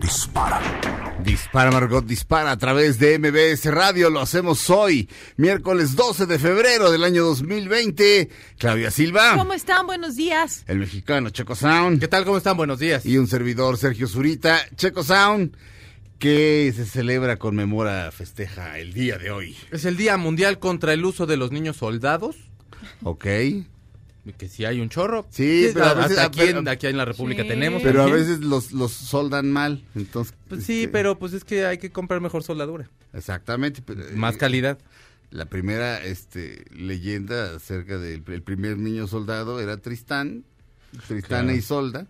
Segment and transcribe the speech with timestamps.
[0.00, 0.60] dispara.
[1.22, 4.10] Dispara Margot, dispara a través de MBS Radio.
[4.10, 8.28] Lo hacemos hoy, miércoles 12 de febrero del año 2020.
[8.58, 9.34] Claudia Silva.
[9.36, 9.86] ¿Cómo están?
[9.86, 10.64] Buenos días.
[10.66, 12.00] El mexicano Checo Sound.
[12.00, 12.24] ¿Qué tal?
[12.24, 12.56] ¿Cómo están?
[12.56, 13.06] Buenos días.
[13.06, 14.60] Y un servidor, Sergio Zurita.
[14.76, 15.56] Checo Sound,
[16.18, 19.56] que se celebra, conmemora, festeja el día de hoy.
[19.70, 22.36] Es el Día Mundial contra el uso de los niños soldados.
[23.02, 23.26] Ok.
[24.38, 25.26] Que si hay un chorro.
[25.30, 27.48] Sí, pero a hasta veces- aquí, pero- en, aquí en la República Sí.
[27.48, 27.82] tenemos.
[27.82, 29.84] Pero a veces los, los soldan mal.
[29.94, 32.88] Entonces, Pues sí, este, pero pues es que hay que comprar mejor soldadura.
[33.12, 33.82] Exactamente.
[33.82, 34.78] pero, Más eh, calidad.
[35.30, 40.44] La primera este, leyenda acerca del el primer niño soldado era Tristán,
[41.08, 41.50] Tristán Claro.
[41.50, 42.06] e Isolda.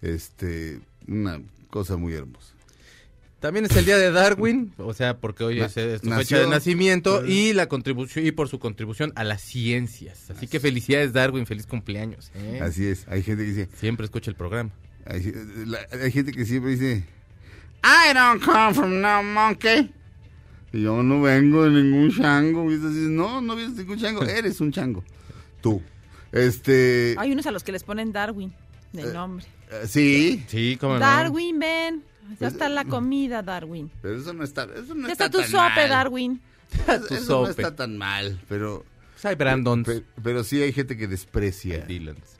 [0.00, 2.53] Este, una cosa muy hermosa.
[3.44, 6.24] También es el Día de Darwin, o sea, porque hoy es, es su nació.
[6.24, 10.30] fecha de nacimiento y la contribución y por su contribución a las ciencias.
[10.30, 12.30] Así que felicidades Darwin, feliz cumpleaños.
[12.34, 12.60] ¿eh?
[12.62, 13.06] Así es.
[13.06, 14.70] Hay gente que dice, Siempre escucha el programa.
[15.04, 15.30] hay,
[15.66, 17.04] la- hay gente que siempre dice,
[17.84, 19.92] I don't come from no monkey.
[20.72, 22.64] Y yo no vengo de ningún chango.
[22.72, 25.04] Y dices, no, no vienes de ningún chango, eres un chango.
[25.60, 25.82] Tú.
[26.32, 28.54] Este, Hay unos a los que les ponen Darwin
[28.94, 29.44] de nombre.
[29.70, 31.00] eh, sí, Sí, cómo no.
[31.00, 32.02] Darwin, ven.
[32.40, 33.90] Ya está Pues, la comida, Darwin.
[34.02, 35.88] pero eso no está, eso no Ya está, está tu tan sope, mal.
[35.88, 36.40] Darwin.
[36.72, 37.50] Eso, Tu eso no sope.
[37.50, 38.84] está tan mal, pero...
[39.14, 39.86] Pues hay Brandons.
[39.86, 41.76] Pero, pero sí hay gente que desprecia.
[41.76, 42.36] hay Dylans.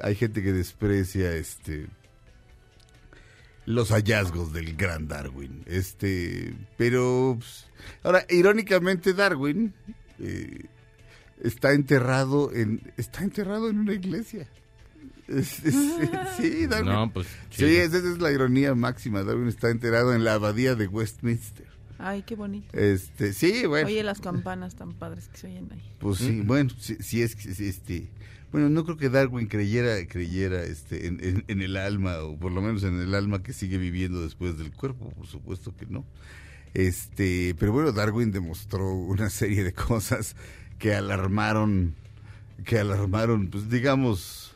[0.00, 1.86] Hay gente que desprecia este
[3.66, 5.62] los hallazgos del gran Darwin.
[5.66, 7.66] Este, pero pues,
[8.02, 9.72] ahora irónicamente Darwin
[10.18, 10.66] eh,
[11.42, 14.48] está enterrado en está enterrado en una iglesia.
[16.36, 16.92] Sí, Darwin.
[16.92, 19.22] No, pues sí, esa es la ironía máxima.
[19.22, 21.66] Darwin está enterrado en la abadía de Westminster.
[21.98, 22.76] Ay, qué bonito.
[22.76, 23.86] Este, sí, bueno.
[23.86, 25.82] Oye, las campanas tan padres que se oyen ahí.
[26.00, 28.10] Pues sí, bueno, sí, sí es que sí, este,
[28.52, 32.52] bueno, no creo que Darwin creyera, creyera, este, en, en- en el alma o por
[32.52, 36.04] lo menos en el alma que sigue viviendo después del cuerpo, por supuesto que no.
[36.74, 40.34] Este, pero bueno, Darwin demostró una serie de cosas
[40.78, 41.94] que alarmaron,
[42.64, 44.53] que alarmaron, pues digamos,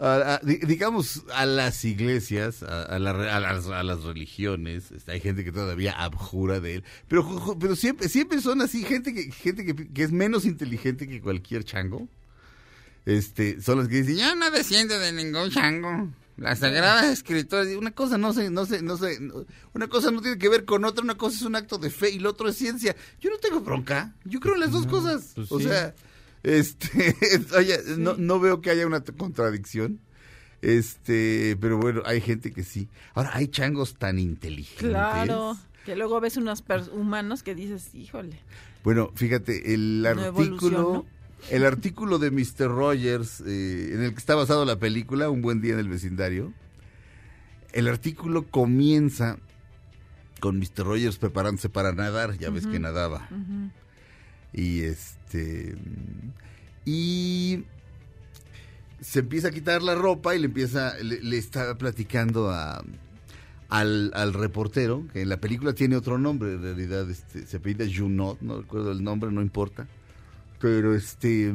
[0.00, 5.12] a, a- di- digamos a las iglesias, a, a la las, a las religiones, este,
[5.12, 9.30] hay gente que todavía abjura de él, pero pero siempre siempre son así gente que
[9.30, 12.08] gente que, que es menos inteligente que cualquier chango.
[13.06, 17.90] Este, son los que dicen, "Yo no desciendo de ningún chango." La Sagrada Escritura, una
[17.90, 19.18] cosa no se, no se, no se,
[19.74, 22.10] una cosa no tiene que ver con otra, una cosa es un acto de fe
[22.10, 22.96] y lo otro es ciencia.
[23.20, 25.32] Yo no tengo bronca, yo creo en las dos cosas.
[25.34, 25.66] pues o sí.
[25.66, 25.94] sea,
[26.42, 27.14] este,
[27.56, 30.00] oye, no, no veo que haya una contradicción.
[30.62, 32.88] Este, pero bueno, hay gente que sí.
[33.14, 34.88] Ahora, hay changos tan inteligentes.
[34.88, 35.56] Claro.
[35.86, 36.62] Que luego ves unos
[36.92, 38.38] humanos que dices, híjole.
[38.84, 41.06] Bueno, fíjate, el No artículo,
[41.50, 42.68] el artículo de Mr.
[42.68, 46.52] Rogers, eh, en el que está basado la película, Un buen día en el vecindario,
[47.72, 49.38] el artículo comienza
[50.40, 50.84] con Mr.
[50.84, 53.28] Rogers preparándose para nadar, ya ves que nadaba.
[54.52, 55.76] Y este
[56.84, 57.64] y
[59.00, 62.84] se empieza a quitar la ropa y le empieza le, le está platicando a
[63.70, 67.86] al, al reportero, que en la película tiene otro nombre, en realidad este, se apellida
[67.92, 69.86] Junot, no recuerdo el nombre, no importa.
[70.60, 71.54] Pero este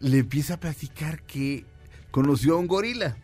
[0.00, 1.64] le empieza a platicar que
[2.10, 3.16] conoció a un gorila.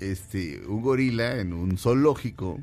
[0.00, 2.58] Este, un gorila en un zoológico.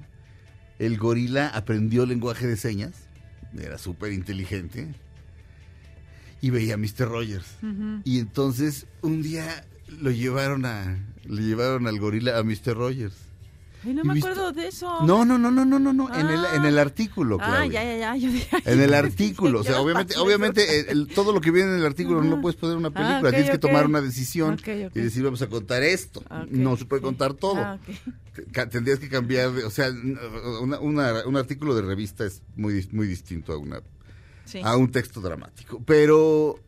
[0.79, 3.02] El gorila aprendió lenguaje de señas,
[3.61, 4.93] era súper inteligente,
[6.41, 7.07] y veía a Mr.
[7.07, 7.45] Rogers.
[8.03, 12.75] Y entonces un día lo llevaron a, le llevaron al gorila a Mr.
[12.75, 13.15] Rogers.
[13.85, 15.03] Ay, no ¿Y me acuerdo de eso.
[15.05, 16.55] No, no, no, no, no, no, no, en, el, Ah.
[16.55, 17.83] en el artículo, Ah, Claudia.
[17.83, 18.15] ya, ya, ya.
[18.15, 20.91] Yo dije, En el artículo, o sea, ya obviamente, obviamente eso.
[20.91, 22.41] el- el- todo lo que viene en el artículo no lo Ajá.
[22.41, 25.47] puedes poner en una Ah, película, tienes que tomar una decisión y decir vamos a
[25.47, 26.23] contar esto.
[26.29, 27.57] Ah, no se puede contar todo.
[27.61, 27.77] Ah,
[28.71, 29.89] Tendrías que cambiar, de- o sea,
[30.61, 33.81] una- una- un artículo de revista es muy, muy distinto a una
[34.45, 34.59] Sí.
[34.63, 35.81] a un texto dramático.
[35.85, 36.59] Pero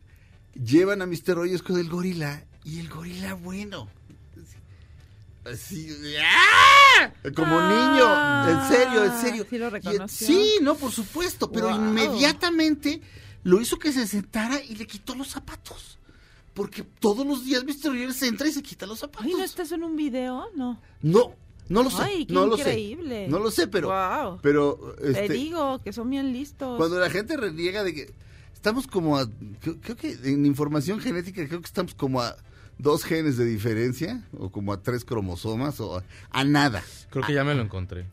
[0.54, 1.34] llevan a Mr.
[1.34, 3.88] Rogers con el gorila y el gorila bueno.
[5.52, 5.88] Así,
[6.20, 7.12] ¡ah!
[7.34, 9.46] como Ah, niño, en serio, en serio.
[9.48, 10.26] sí lo Y- reconoció.
[10.26, 11.76] sí, no, por supuesto, pero Wow.
[11.76, 13.00] inmediatamente
[13.44, 15.98] lo hizo que se sentara y le quitó los zapatos.
[16.54, 17.90] Porque todos los días Mr.
[17.90, 19.26] Rogers entra y se quita los zapatos.
[19.26, 20.46] Ay, ¿no estás en un video?
[20.56, 20.80] No.
[21.02, 21.34] No,
[21.68, 22.02] no lo sé.
[22.02, 23.26] Ay, qué no lo increíble.
[23.26, 23.30] sé.
[23.30, 23.88] No lo sé, pero.
[23.88, 24.38] Wow.
[24.42, 24.96] Pero.
[24.98, 26.78] Te este, digo que son bien listos.
[26.78, 28.14] Cuando la gente reniega de que.
[28.54, 29.28] Estamos como a.
[29.60, 32.34] Creo, creo que en información genética, creo que estamos como a
[32.78, 36.82] dos genes de diferencia, o como a tres cromosomas, o a, a nada.
[37.10, 38.06] Creo que ya me lo encontré.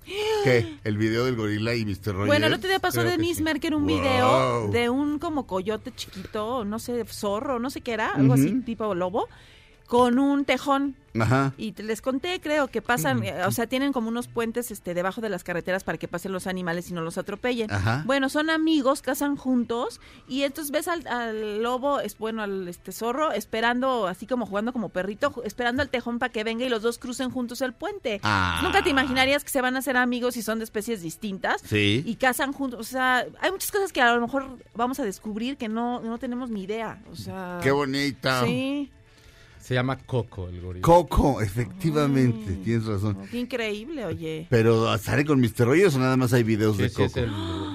[0.44, 0.78] ¿Qué?
[0.84, 2.08] El video del gorila y Mr.
[2.14, 2.28] Rogers.
[2.28, 3.44] Bueno, el otro día pasó Creo que Denise sí.
[3.44, 3.88] Merker un Wow.
[3.88, 8.52] video de un como coyote chiquito, no sé, zorro, no sé qué era, algo así,
[8.66, 9.28] tipo lobo,
[9.88, 10.96] con un tejón.
[11.20, 11.54] Ajá.
[11.60, 15.22] Y les conté, creo, que pasan, eh, o sea, tienen como unos puentes este debajo
[15.22, 17.70] de las carreteras para que pasen los animales y no los atropellen.
[17.72, 18.02] Ajá.
[18.08, 22.92] Bueno, son amigos, cazan juntos y entonces ves al, al lobo, es bueno, al este
[22.92, 26.82] zorro, esperando, así como jugando como perrito, esperando al tejón para que venga y los
[26.82, 28.20] dos crucen juntos el puente.
[28.24, 28.62] Ah.
[28.64, 32.02] Nunca te imaginarías que se van a hacer amigos y son de especies distintas Sí.
[32.08, 32.80] y cazan juntos.
[32.80, 36.18] O sea, hay muchas cosas que a lo mejor vamos a descubrir que no, no
[36.18, 37.04] tenemos ni idea.
[37.12, 38.44] O sea, Qué bonita.
[38.46, 38.90] Sí,
[39.64, 40.82] Se llama Coco, el gorila.
[40.82, 42.62] Coco, efectivamente, Ay.
[42.66, 43.18] tienes razón.
[43.32, 44.46] qué increíble, oye.
[44.50, 45.60] Pero ¿sale con Mr.
[45.66, 47.06] Rogers o nada más hay videos Sí, de sí Coco?
[47.08, 47.32] es, el,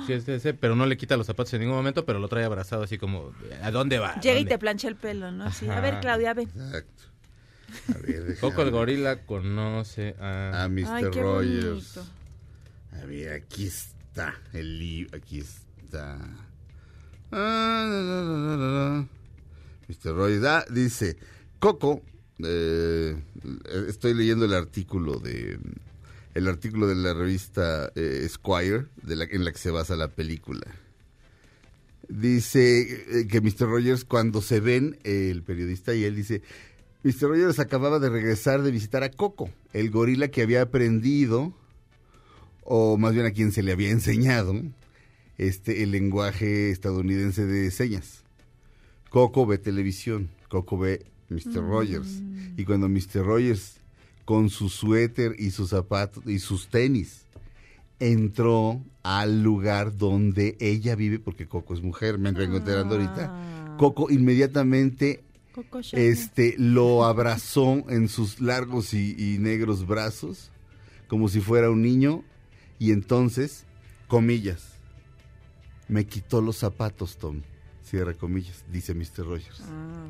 [0.07, 2.45] sí es ese, pero no le quita los zapatos en ningún momento, pero lo trae
[2.45, 3.33] abrazado así como,
[3.63, 4.11] ¿a dónde va?
[4.11, 4.51] ¿A Llega y dónde?".
[4.51, 5.45] te plancha el pelo, ¿no?
[5.45, 6.49] Así, a ver, Claudia, ven.
[6.51, 7.05] Exacto.
[7.95, 10.65] A ver, Coco el gorila conoce a...
[10.65, 10.87] A Mr.
[10.91, 11.65] Ay, qué Rogers.
[11.95, 12.07] bonito.
[13.01, 16.19] A ver, aquí está el libro, aquí está.
[17.33, 18.67] Ah, la, la, la, la,
[18.99, 19.07] la.
[19.89, 20.15] Mr.
[20.15, 21.17] Rogers, ah, dice,
[21.59, 22.03] Coco,
[22.45, 23.17] eh,
[23.89, 25.59] estoy leyendo el artículo de
[26.35, 28.29] el artículo de la revista eh,
[29.05, 30.67] en la que se basa la película.
[32.09, 33.69] Dice eh, que Mr.
[33.69, 36.43] Rogers, cuando se ven, eh, el periodista y él dice,
[37.03, 37.29] Mr.
[37.29, 41.53] Rogers acababa de regresar de visitar a Coco, el gorila que había aprendido,
[42.63, 44.55] o más bien a quien se le había enseñado,
[45.39, 48.23] este, el lenguaje estadounidense de señas.
[49.11, 51.63] Coco ve televisión, Coco ve Mr.
[51.63, 52.23] Rogers.
[52.57, 53.25] Y cuando Mr.
[53.25, 53.81] Rogers,
[54.25, 57.27] con su suéter y sus zapatos y sus tenis,
[58.01, 63.31] entró al lugar donde ella vive, porque Coco es mujer, me vengo enterando ahorita.
[63.31, 63.77] Ah.
[63.79, 70.51] Coco inmediatamente Coco este lo abrazó en sus largos y, y negros brazos,
[71.09, 72.25] como si fuera un niño,
[72.79, 73.65] y entonces,
[74.07, 74.75] comillas,
[75.89, 77.43] me quitó los zapatos, Tom.
[77.83, 79.25] Cierra comillas, dice Mr.
[79.25, 79.63] Rogers.
[79.63, 80.07] Ah.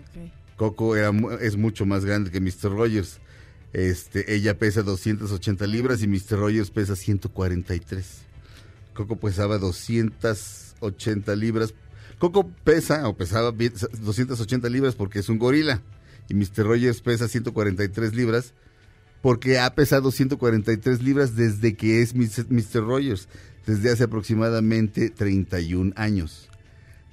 [0.58, 2.70] Coco es mucho más grande que Mr.
[2.70, 3.20] Rogers.
[3.72, 6.32] Este, ella pesa 280 libras y Mr.
[6.38, 8.06] Rogers pesa 143.
[8.92, 11.74] Coco pesaba 280 libras.
[12.18, 15.80] Coco pesa, o pesaba bien- 280 libras porque es un gorila.
[16.28, 16.64] Y Mr.
[16.64, 18.52] Rogers pesa 143 libras
[19.22, 22.84] porque ha pesado 143 libras desde que es Mr.
[22.84, 23.28] Rogers,
[23.66, 26.48] desde hace aproximadamente 31 años.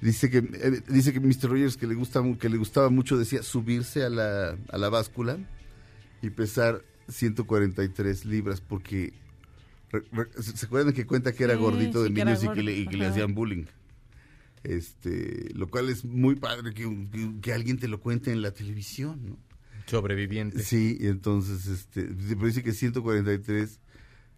[0.00, 1.48] Dice que eh, dice que Mr.
[1.48, 4.88] Rogers que le gusta mu- que le gustaba mucho decía subirse a la, a la
[4.90, 5.38] báscula
[6.22, 9.12] y pesar 143 libras porque
[9.90, 12.44] re- re- se acuerdan que cuenta que era Sí, gordito de sí, que era niños
[12.44, 13.64] y que le, y que le hacían bullying.
[14.64, 16.82] Este, lo cual es muy padre que,
[17.12, 19.38] que- que alguien te lo cuente en la televisión, ¿no?
[19.86, 20.62] Sobreviviente.
[20.64, 23.78] Sí, y entonces, este, pero dice que 143,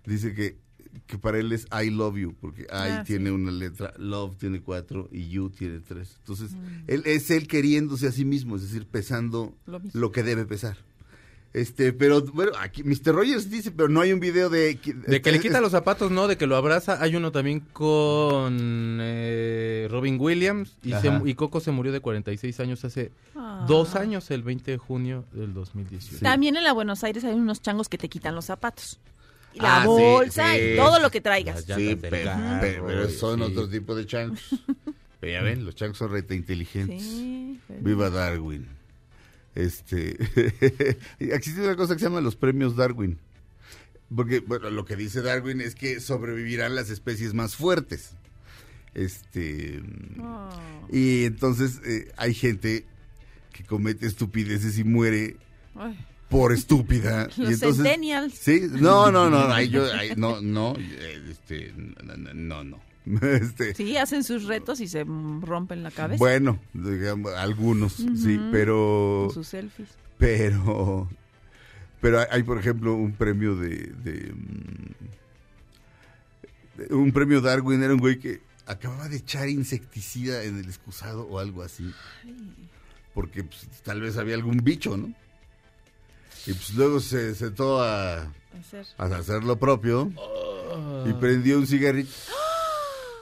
[0.04, 0.58] dice que,
[1.06, 3.30] que para él es I love you, porque I Ah, tiene sí.
[3.30, 6.16] una letra, love tiene cuatro y you tiene tres.
[6.20, 6.84] Entonces, Mm.
[6.86, 9.54] él es él queriéndose a sí mismo, es decir, pesando
[9.94, 10.76] Lo que debe pesar.
[11.54, 13.14] Este, pero bueno, aquí Mr.
[13.14, 14.76] Rogers dice, pero no hay un video de...
[14.76, 17.02] que- De que le quita es- los zapatos, no, de que lo abraza.
[17.02, 22.60] Hay uno también con eh, Robin Williams y, se- y Coco se murió de 46
[22.60, 23.64] años hace Ah.
[23.66, 26.22] dos años, el 20 de junio del 2018.
[26.22, 29.00] También en la Buenos Aires hay unos changos que te quitan los zapatos.
[29.60, 30.60] La Ah, bolsa sí.
[30.60, 31.64] y todo lo que traigas.
[31.64, 33.44] Sí, pero, carro, pero- pero son sí.
[33.44, 34.40] otro tipo de changos.
[35.20, 37.02] pero ya ven, los changos son reta inteligentes.
[37.02, 38.66] Sí, pero- Viva Darwin.
[39.54, 40.16] Este,
[41.18, 43.18] existe una cosa que se llama los premios Darwin.
[44.14, 48.12] Porque, bueno, lo que dice Darwin es que sobrevivirán las especies más fuertes.
[48.94, 49.82] Este,
[50.20, 50.48] Oh.
[50.90, 52.84] y entonces eh, hay gente
[53.52, 55.36] que comete estupideces y muere
[55.74, 55.96] Ay,
[56.28, 57.28] por estúpida.
[57.36, 58.34] y Los entonces, centennials.
[58.34, 62.78] Sí, no, no, no, ahí yo, ahí, no, no, eh, este, no, no.
[63.22, 69.24] Este, Sí, hacen sus retos y se rompen la cabeza bueno, digamos, algunos, sí, pero,
[69.28, 69.88] con sus selfies.
[70.18, 71.08] pero,
[72.02, 74.92] pero hay, por ejemplo, un premio de, de, mm,
[76.88, 81.22] de- un premio Darwin, era un güey que acababa de echar insecticida en el excusado
[81.28, 81.90] o algo así.
[83.14, 85.12] porque pues, tal vez había algún bicho, ¿no?
[86.48, 88.86] Y pues luego se sentó a, Hacer.
[88.96, 90.10] a hacer lo propio
[91.06, 92.10] y prendió un cigarrito.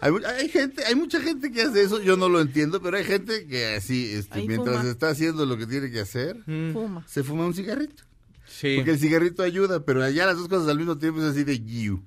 [0.00, 3.04] Hay, hay gente, hay mucha gente que hace eso, yo no lo entiendo, pero hay
[3.04, 4.90] gente que así, este, mientras fuma.
[4.90, 7.04] está haciendo lo que tiene que hacer, Mm, Fuma.
[7.08, 8.04] se fuma un cigarrito.
[8.46, 8.74] Sí.
[8.76, 11.58] Porque el cigarrito ayuda, pero allá las dos cosas al mismo tiempo es así de
[11.64, 12.02] you.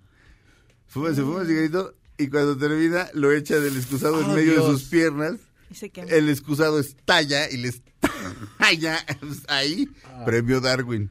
[0.88, 4.54] Fuma, se fuma el cigarrito y cuando termina lo echa del excusado en Oh, medio
[4.54, 4.66] Dios.
[4.68, 5.36] de sus piernas.
[5.70, 6.10] Y se quema.
[6.12, 9.06] El excusado estalla y le estalla
[9.48, 9.88] ahí.
[10.26, 10.26] Premio Darwin.
[10.26, 11.10] Premio Darwin.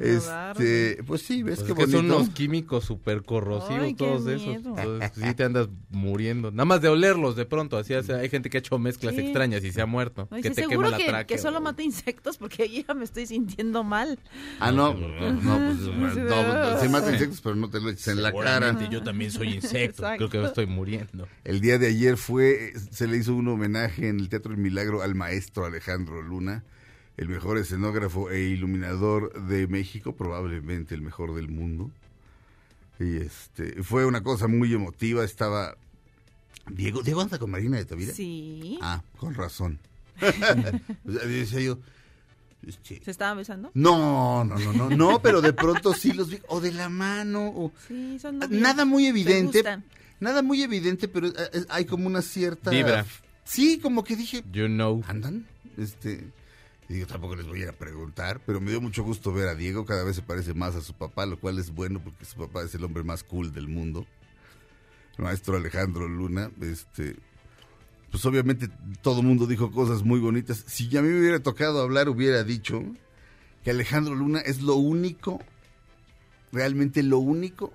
[0.00, 2.14] Este, pues sí, ves Pues qué es que bonito.
[2.14, 4.56] son unos químicos súper corrosivos Ay, todos esos.
[4.56, 6.50] Entonces, sí te andas muriendo.
[6.50, 7.76] Nada más de olerlos de pronto.
[7.76, 10.28] Así hay gente que ha hecho mezclas extrañas y se ha muerto.
[10.42, 11.36] Que te quema la que, tráquea.
[11.36, 14.18] que solo mata insectos porque ahí ya me estoy sintiendo mal.
[14.58, 18.08] Ah, no, no, pues, no, Sí, no, se mata insectos, pero no te lo eches
[18.08, 18.76] en la cara.
[18.90, 20.02] Yo también soy insecto.
[20.02, 20.16] Exacto.
[20.16, 21.28] Creo que me estoy muriendo.
[21.44, 25.02] El día de ayer fue, se le hizo un homenaje en el Teatro El Milagro
[25.02, 26.64] al maestro Alejandro Luna,
[27.20, 31.90] el mejor escenógrafo e iluminador de México, probablemente el mejor del mundo.
[32.98, 35.76] Y este, fue una cosa muy emotiva, estaba...
[36.70, 38.14] Diego, ¿Diego anda con Marina de Tavira?
[38.14, 38.78] Sí.
[38.80, 39.78] Ah, con razón.
[41.04, 41.78] O sea, decía yo,
[42.66, 43.70] este, ¿Se estaban besando?
[43.74, 47.48] no, no, no, no, no, pero de pronto sí los vi, o de la mano,
[47.48, 47.72] o...
[47.86, 48.62] Sí, son novios.
[48.62, 49.62] Nada muy evidente.
[50.20, 52.70] Nada muy evidente, pero eh, eh, hay como una cierta...
[52.70, 53.04] Vibra.
[53.44, 55.02] Sí, como que dije, You know.
[55.06, 55.46] ¿andan?
[55.76, 56.30] Este...
[56.90, 59.46] Y digo, tampoco les voy a ir a preguntar, pero me dio mucho gusto ver
[59.46, 62.24] a Diego, cada vez se parece más a su papá, lo cual es bueno porque
[62.24, 64.08] su papá es el hombre más cool del mundo.
[65.16, 67.14] El maestro Alejandro Luna, este...
[68.10, 68.68] Pues obviamente
[69.02, 70.64] todo el mundo dijo cosas muy bonitas.
[70.66, 72.82] Si a mí me hubiera tocado hablar, hubiera dicho
[73.62, 75.38] que Alejandro Luna es lo único,
[76.50, 77.72] realmente lo único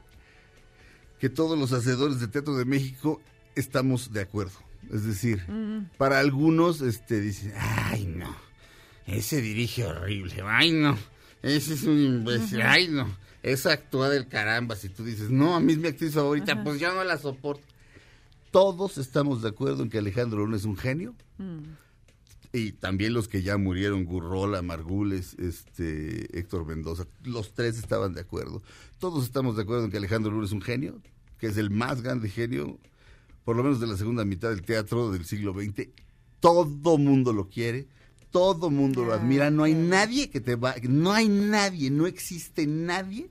[1.21, 3.21] que todos los hacedores de teatro de México
[3.55, 4.59] estamos de acuerdo.
[4.91, 5.41] Es decir,
[5.97, 8.44] para algunos este, dicen, ay no,
[9.07, 10.97] ese dirige horrible, ay no,
[11.41, 13.07] ese es un imbécil, ay no,
[13.45, 14.75] esa actúa del caramba.
[14.75, 17.63] Si tú dices, no, a mí es mi actriz favorita, pues yo no la soporto.
[18.49, 21.13] Todos estamos de acuerdo en que Alejandro Luna es un genio.
[22.51, 28.21] Y también los que ya murieron, Gurrola, Margules, este, Héctor Mendoza, los tres estaban de
[28.21, 28.63] acuerdo.
[28.97, 31.01] Todos estamos de acuerdo en que Alejandro Luna es un genio,
[31.37, 32.79] que es el más grande genio,
[33.43, 35.89] por lo menos de la segunda mitad del teatro del siglo XX.
[36.39, 37.87] Todo mundo lo quiere,
[38.35, 39.49] todo mundo lo admira.
[39.49, 43.29] No hay nadie que te va, no hay nadie, no existe nadie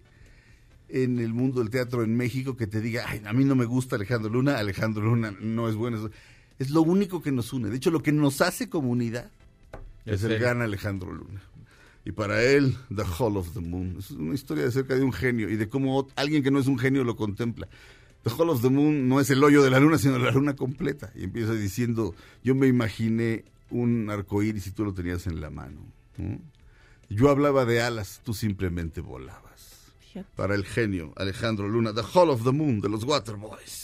[0.89, 3.67] en el mundo del teatro en México que te diga, ay, a mí no me
[3.67, 6.09] gusta Alejandro Luna, Alejandro Luna no es bueno.
[6.59, 7.69] Es lo único que nos une.
[7.69, 9.31] De hecho, lo que nos hace comunidad
[10.07, 11.43] es, Es el gran Alejandro Luna.
[12.07, 13.97] Y para él, The Hall of the Moon.
[13.99, 16.79] Es una historia acerca de un genio y de cómo alguien que no es un
[16.79, 17.69] genio lo contempla.
[18.23, 20.57] The Hall of the Moon no es el hoyo de la luna, sino la luna
[20.57, 21.13] completa.
[21.15, 25.81] Y empieza diciendo, yo me imaginé un arcoíris y tú lo tenías en la mano.
[26.17, 26.39] ¿no?
[27.09, 29.43] Yo hablaba de alas, tú simplemente volabas.
[30.37, 33.84] Para el genio Alejandro Luna, The Hall of the Moon de los Waterboys.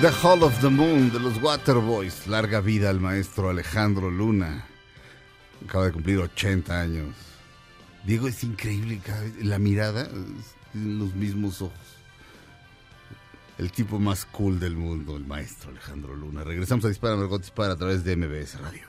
[0.00, 2.26] The Hall of the Moon de los Waterboys.
[2.26, 4.64] Larga vida al maestro Alejandro Luna.
[5.62, 7.14] Acaba de cumplir 80 años.
[8.06, 9.02] Diego, es increíble.
[9.42, 10.08] La mirada,
[10.72, 11.76] los mismos ojos.
[13.58, 16.44] El tipo más cool del mundo, el maestro Alejandro Luna.
[16.44, 18.88] Regresamos a Dispara, Margot Dispara a través de MBS Radio.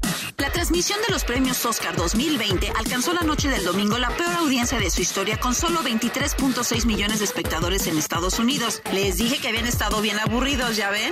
[0.61, 4.77] La transmisión de los premios Oscar 2020 alcanzó la noche del domingo la peor audiencia
[4.77, 8.83] de su historia con solo 23.6 millones de espectadores en Estados Unidos.
[8.93, 11.11] Les dije que habían estado bien aburridos, ¿ya ven?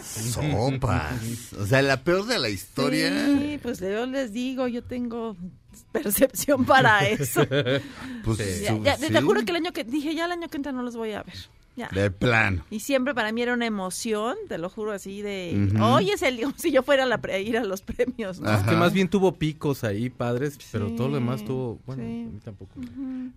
[0.00, 1.52] Sopas.
[1.60, 3.26] O sea, la peor de la historia.
[3.26, 5.36] Sí, pues yo les digo, yo tengo
[5.92, 7.46] percepción para eso.
[8.24, 10.56] Pues, Ya, ya, sí, Te juro que el año que dije, ya el año que
[10.56, 11.34] entra no los voy a ver.
[11.74, 11.88] Ya.
[11.88, 12.64] De plano.
[12.70, 15.82] Y siempre para mí era una emoción, te lo juro así de, Ujú.
[15.82, 18.50] hoy es el como si yo fuera a, la pre- ir a los premios, ¿no?
[18.50, 18.68] Ajá.
[18.68, 22.08] Que más bien tuvo picos ahí, padres, pero Sí, todo lo demás tuvo, bueno, sí.
[22.28, 22.72] a mí tampoco.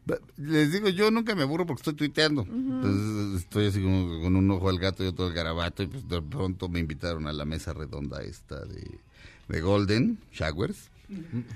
[0.06, 2.42] Ba- Les digo, yo nunca me aburro porque estoy tuiteando.
[2.44, 5.84] Entonces estoy así como con un ojo al gato y otro al garabato.
[5.84, 9.00] Y pues de pronto me invitaron a la mesa redonda esta de,
[9.48, 10.90] de Golden Showers.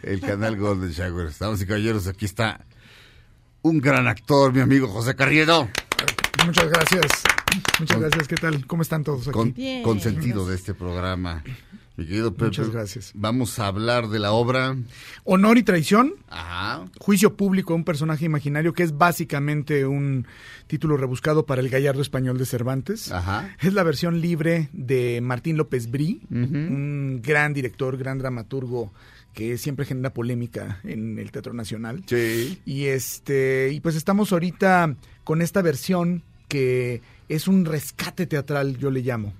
[0.04, 1.32] El canal Golden Showers.
[1.32, 2.64] Estamos y caballeros, aquí está
[3.62, 5.68] un gran actor, mi amigo José Carriedo.
[6.46, 7.06] Muchas gracias.
[7.80, 8.28] Muchas gracias.
[8.28, 8.66] ¿Qué tal?
[8.66, 9.34] ¿Cómo están todos aquí?
[9.34, 9.84] Con, Bien.
[9.84, 11.44] consentido de este programa.
[11.98, 12.46] Mi querido Pepe.
[12.46, 13.12] Muchas gracias.
[13.14, 14.78] Vamos a hablar de la obra.
[15.26, 16.86] Honor y traición, Ajá.
[16.98, 20.26] juicio público a un personaje imaginario que es básicamente un
[20.68, 23.12] título rebuscado para el gallardo español de Cervantes.
[23.12, 23.54] Ajá.
[23.60, 26.38] Es la versión libre de Martín López Brí, Ujú.
[26.40, 28.94] un gran director, gran dramaturgo
[29.34, 32.04] que siempre genera polémica en el Teatro Nacional.
[32.08, 32.62] Sí.
[32.66, 38.92] Y este, y pues estamos ahorita con esta versión que es un rescate teatral, yo
[38.92, 39.34] le llamo.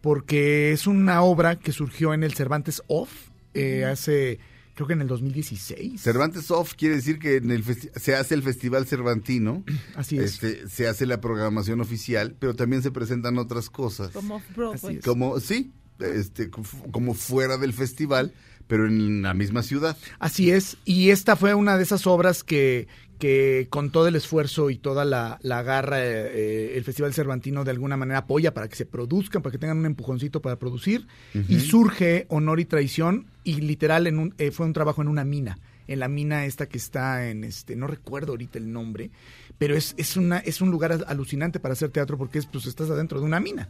[0.00, 3.10] Porque es una obra que surgió en el Cervantes Off
[3.54, 4.38] eh, hace,
[4.74, 6.00] creo que en el 2016.
[6.00, 9.64] Cervantes Off quiere decir que en el se hace el Festival Cervantino.
[9.96, 10.42] Así es.
[10.42, 14.10] Este, se hace la programación oficial, pero también se presentan otras cosas.
[14.10, 14.76] Como Broadway.
[14.76, 15.04] Así es.
[15.04, 18.34] Como, sí, este, como fuera del festival,
[18.72, 19.98] pero en la misma ciudad.
[20.18, 24.70] Así es, y esta fue una de esas obras que, que con todo el esfuerzo
[24.70, 28.76] y toda la, la garra, eh, el Festival Cervantino de alguna manera apoya para que
[28.76, 33.60] se produzcan, para que tengan un empujoncito para producir, y surge Honor y Traición, y
[33.60, 36.78] literal en un, eh, fue un trabajo en una mina, en la mina esta que
[36.78, 39.10] está en, este no recuerdo ahorita el nombre,
[39.58, 42.64] pero es, es, una, es un lugar al- alucinante para hacer teatro porque es, pues
[42.64, 43.68] estás adentro de una mina,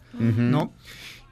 [0.53, 0.73] ¿no?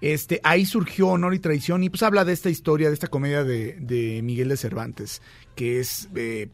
[0.00, 3.44] Este, ahí surgió Honor y Traición y pues habla de esta historia, de esta comedia
[3.44, 5.20] de, de Miguel de Cervantes,
[5.54, 6.48] que es eh,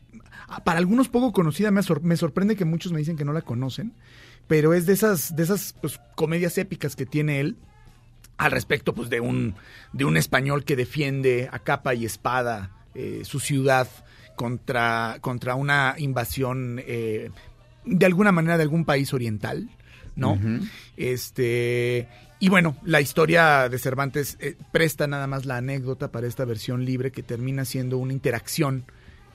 [0.64, 3.42] para algunos poco conocida, me, sor- me sorprende que muchos me dicen que no la
[3.42, 3.92] conocen,
[4.48, 7.56] pero es de esas, de esas pues, comedias épicas que tiene él
[8.36, 9.54] al respecto pues de un,
[9.92, 13.88] de un español que defiende a capa y espada eh, su ciudad
[14.34, 17.30] contra, contra una invasión eh,
[17.84, 19.70] de alguna manera de algún país oriental,
[20.16, 20.38] ¿no?
[20.96, 26.44] Este y bueno, la historia de Cervantes eh, presta nada más la anécdota para esta
[26.44, 28.84] versión libre que termina siendo una interacción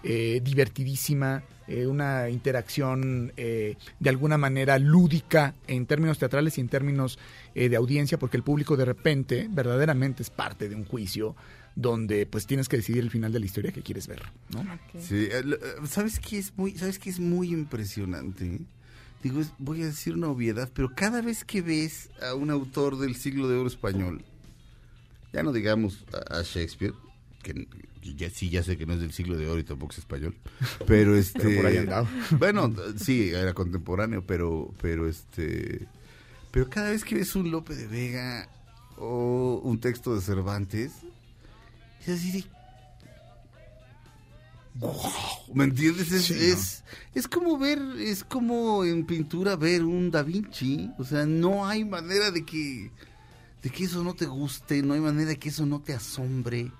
[0.03, 6.67] eh, divertidísima, eh, una interacción eh, de alguna manera lúdica en términos teatrales y en
[6.67, 7.17] términos
[7.55, 11.35] eh, de audiencia, porque el público de repente verdaderamente es parte de un juicio
[11.75, 14.65] donde pues tienes que decidir el final de la historia que quieres ver, ¿no?
[14.99, 15.29] Sí,
[15.87, 18.59] ¿sabes qué es muy, sabes qué es muy impresionante?
[19.23, 23.15] Digo, voy a decir una obviedad, pero cada vez que ves a un autor del
[23.15, 24.23] siglo de oro español,
[25.31, 26.93] ya no digamos a, a Shakespeare,
[27.43, 27.67] que,
[28.01, 29.99] que ya sí ya sé que no es del siglo de oro y tampoco es
[29.99, 30.35] español,
[30.87, 32.09] pero este Pero por ahí andaba.
[32.39, 35.87] Bueno, sí, era contemporáneo, pero pero este
[36.51, 38.49] pero cada vez que ves un Lope de Vega
[38.97, 40.91] o un texto de Cervantes,
[42.01, 42.43] es así de
[45.53, 46.11] ¿Me entiendes?
[46.11, 46.39] Es, Sí, ¿no?
[46.39, 50.89] es, es como ver, es como en pintura ver un Da Vinci.
[50.97, 52.91] O sea, no hay manera de que,
[53.61, 56.71] de que eso no te guste, no hay manera de que eso no te asombre.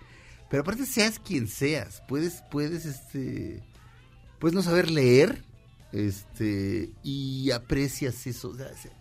[0.49, 3.62] Pero aparte seas quien seas, puedes, puedes, este,
[4.39, 5.43] puedes no saber leer,
[5.91, 8.49] este, y aprecias eso.
[8.49, 8.91] o sea, se-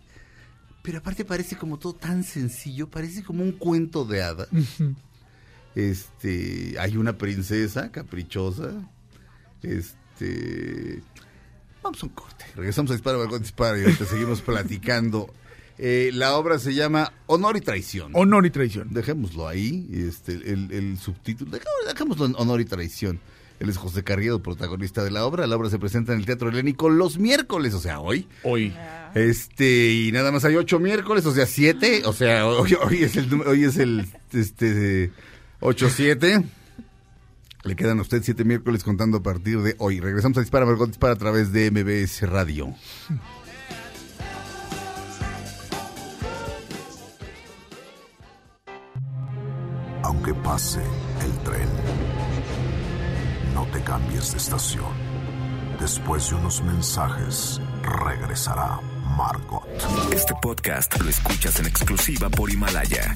[0.83, 4.47] pero aparte parece como todo tan sencillo, parece como un cuento de hadas.
[5.75, 8.71] Este, hay una princesa caprichosa.
[9.63, 11.01] Este,
[11.83, 12.45] vamos a un corte.
[12.55, 15.33] Regresamos a Dispara, Margot Dispara y ahorita seguimos platicando.
[15.77, 18.11] Eh, la obra se llama Honor y Traición.
[18.13, 18.89] Honor y traición.
[18.93, 21.57] Dejémoslo ahí, este, el, el subtítulo,
[21.87, 23.19] dejémoslo, en Honor y Traición.
[23.59, 25.45] Él es José Carriedo, protagonista de la obra.
[25.45, 28.27] La obra se presenta en el Teatro Helénico los miércoles, o sea, hoy.
[28.43, 28.73] Hoy.
[29.13, 33.15] Este, y nada más hay ocho miércoles, o sea, siete, o sea, hoy, hoy es
[33.17, 35.11] el, hoy es el, este,
[35.61, 36.43] ocho, siete.
[37.63, 39.99] Le quedan a usted siete miércoles contando a partir de hoy.
[39.99, 42.73] Regresamos a Dispara, Margot Dispara a través de MBS Radio.
[50.03, 50.81] Aunque pase
[51.23, 51.69] el tren,
[53.53, 54.91] no te cambies de estación.
[55.79, 58.79] Después de unos mensajes, regresará
[59.15, 59.67] Margot.
[60.13, 63.15] Este podcast lo escuchas en exclusiva por Himalaya.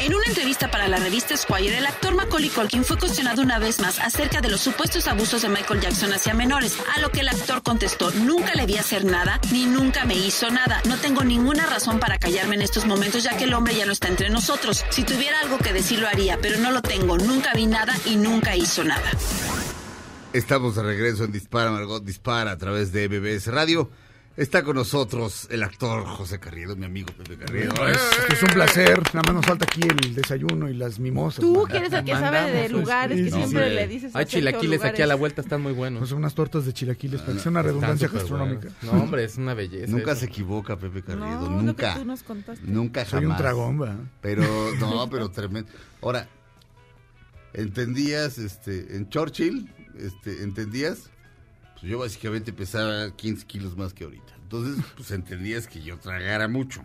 [0.00, 3.80] En una entrevista para la revista Squire, el actor Macaulay Culkin fue cuestionado una vez
[3.80, 7.28] más acerca de los supuestos abusos de Michael Jackson hacia menores, a lo que el
[7.28, 10.80] actor contestó, nunca le vi hacer nada, ni nunca me hizo nada.
[10.88, 13.92] No tengo ninguna razón para callarme en estos momentos, ya que el hombre ya no
[13.92, 14.86] está entre nosotros.
[14.88, 18.16] Si tuviera algo que decir lo haría, pero no lo tengo, nunca vi nada y
[18.16, 19.10] nunca hizo nada.
[20.32, 23.90] Estamos de regreso en Dispara, Margot Dispara a través de MBS Radio.
[24.40, 27.74] Está con nosotros el actor José Carriedo, mi amigo Pepe Carriedo.
[27.86, 27.98] Es,
[28.32, 28.98] es un placer.
[29.12, 31.42] Nada más nos falta aquí el desayuno y las mimosas.
[31.42, 33.74] Tú que eres el que sabe de lugares sí, que siempre sí.
[33.74, 34.16] le dices.
[34.16, 35.98] Hay chilaquiles aquí a la vuelta, están muy buenos.
[35.98, 38.68] Pues unas tortas de chilaquiles para que sea una redundancia gastronómica.
[38.80, 39.92] No, hombre, es una belleza.
[39.92, 40.20] Nunca eso.
[40.20, 41.94] se equivoca Pepe Carriedo, No, lo que nunca.
[41.96, 42.64] tú nos contaste.
[42.66, 43.10] Nunca jamás.
[43.10, 43.94] Soy un tragón, ¿va?
[44.22, 44.42] Pero,
[44.80, 45.70] no, pero tremendo.
[46.00, 46.30] Ahora,
[47.52, 51.10] ¿entendías, este, en Churchill, este, entendías?
[51.80, 54.34] Pues yo básicamente pesaba 15 kilos más que ahorita.
[54.42, 56.84] Entonces, pues entendías que yo tragara mucho.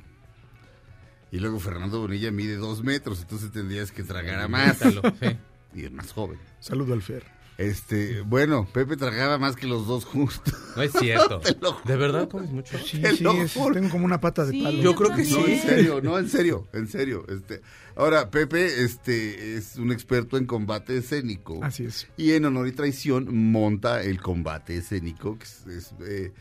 [1.32, 4.78] Y luego Fernando Bonilla mide dos metros, entonces entendías que tragara más.
[4.78, 5.38] Quítalo, sí.
[5.74, 6.40] Y es más joven.
[6.62, 7.35] Saludo al Fer.
[7.58, 10.42] Este, bueno, Pepe tragaba más que los dos juntos.
[10.76, 11.40] No es cierto.
[11.62, 11.80] Lo.
[11.86, 12.78] ¿De verdad comes mucho?
[12.80, 13.74] Sí, Te sí, lo es- juro.
[13.74, 14.82] tengo como una pata de Sí, palo.
[14.82, 15.54] Yo creo que No, sí.
[15.54, 17.26] en serio, no, en serio, en serio.
[17.30, 17.62] Este,
[17.96, 21.64] ahora, Pepe este, es un experto en combate escénico.
[21.64, 22.08] Así es.
[22.18, 25.38] Y en Honor y Traición monta el combate escénico.
[25.40, 26.34] Que es, es, eh,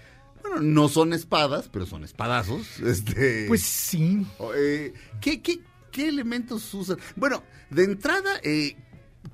[0.43, 2.81] bueno, no son espadas, pero son espadazos.
[2.81, 4.27] Este, Pues sí.
[4.57, 5.61] eh, ¿qué, qué,
[5.93, 6.99] qué elementos usan?
[7.15, 8.77] Bueno, de entrada, eh,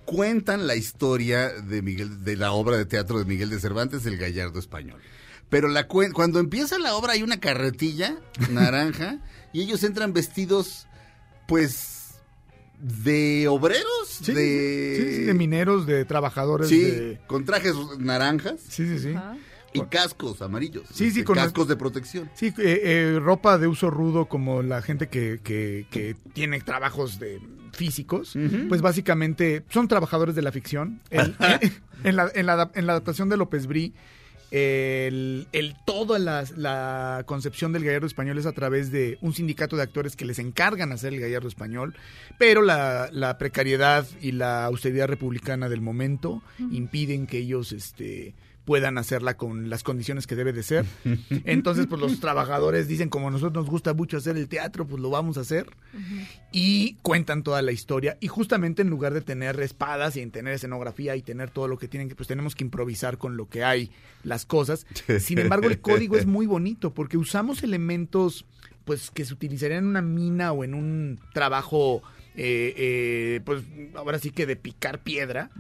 [0.05, 4.17] cuentan la historia de Miguel, de la obra de teatro de Miguel de Cervantes, El
[4.17, 5.01] Gallardo Español.
[5.49, 8.17] Pero la cuen- cuando empieza la obra hay una carretilla
[8.51, 9.19] naranja
[9.53, 10.87] y ellos entran vestidos,
[11.49, 11.97] pues,
[12.81, 13.85] de obreros,
[14.23, 14.97] Sí, de...
[14.99, 16.69] sí, sí, de mineros, de trabajadores.
[16.69, 19.11] Sí, de- con trajes naranjas Sí, sí, sí.
[19.15, 19.37] Ajá.
[19.73, 20.85] Y cascos amarillos.
[20.89, 22.31] Sí, sí, este, con- cascos de protección.
[22.35, 22.53] Sí, eh,
[22.85, 27.41] eh, ropa de uso rudo como la gente que, que, que tiene trabajos de
[27.73, 28.35] físicos,
[28.69, 31.01] pues básicamente son trabajadores de la ficción.
[31.11, 31.71] El- eh,
[32.05, 33.95] en, la, en, la, adap- en la adaptación de López Brí,
[34.51, 39.77] el, el- toda la, la concepción del gallardo español es a través de un sindicato
[39.77, 41.95] de actores que les encargan hacer el gallardo español,
[42.39, 48.99] pero la, la precariedad y la austeridad republicana del momento impiden que ellos este, puedan
[48.99, 50.87] hacerla con las condiciones que debe de ser.
[51.44, 55.01] Entonces, pues los trabajadores dicen, como a nosotros nos gusta mucho hacer el teatro, pues
[55.01, 55.66] lo vamos a hacer.
[56.53, 58.16] Y cuentan toda la historia.
[58.20, 61.79] Y justamente en lugar de tener espadas y en tener escenografía y tener todo lo
[61.79, 63.90] que tienen que, pues tenemos que improvisar con lo que hay,
[64.25, 64.87] las cosas.
[65.18, 68.44] Sin embargo, el código es muy bonito porque usamos elementos
[68.85, 72.03] pues que se utilizarían en una mina o en un trabajo
[72.42, 75.50] eh, eh, pues ahora sí que de picar piedra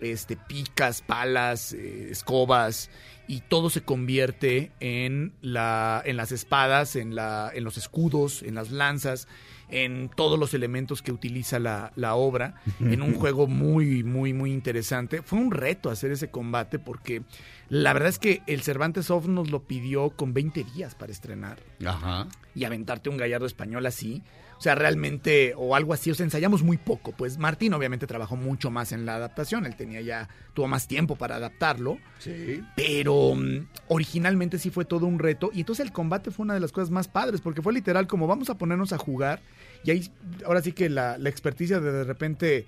[0.00, 2.88] este picas palas eh, escobas
[3.28, 8.54] y todo se convierte en la en las espadas en la en los escudos en
[8.54, 9.28] las lanzas
[9.68, 14.54] en todos los elementos que utiliza la, la obra en un juego muy muy muy
[14.54, 17.24] interesante fue un reto hacer ese combate porque
[17.68, 21.58] la verdad es que el Cervantes Off nos lo pidió con 20 días para estrenar
[21.84, 22.28] Ajá.
[22.54, 24.22] y aventarte un gallardo español así.
[24.58, 27.12] O sea, realmente, o algo así, o sea, ensayamos muy poco.
[27.12, 31.16] Pues Martín obviamente trabajó mucho más en la adaptación, él tenía ya, tuvo más tiempo
[31.16, 31.98] para adaptarlo.
[32.18, 32.62] Sí.
[32.74, 35.50] Pero mm, originalmente sí fue todo un reto.
[35.52, 38.26] Y entonces el combate fue una de las cosas más padres, porque fue literal como
[38.26, 39.40] vamos a ponernos a jugar.
[39.84, 40.10] Y ahí,
[40.46, 42.66] ahora sí que la, la experticia de de repente,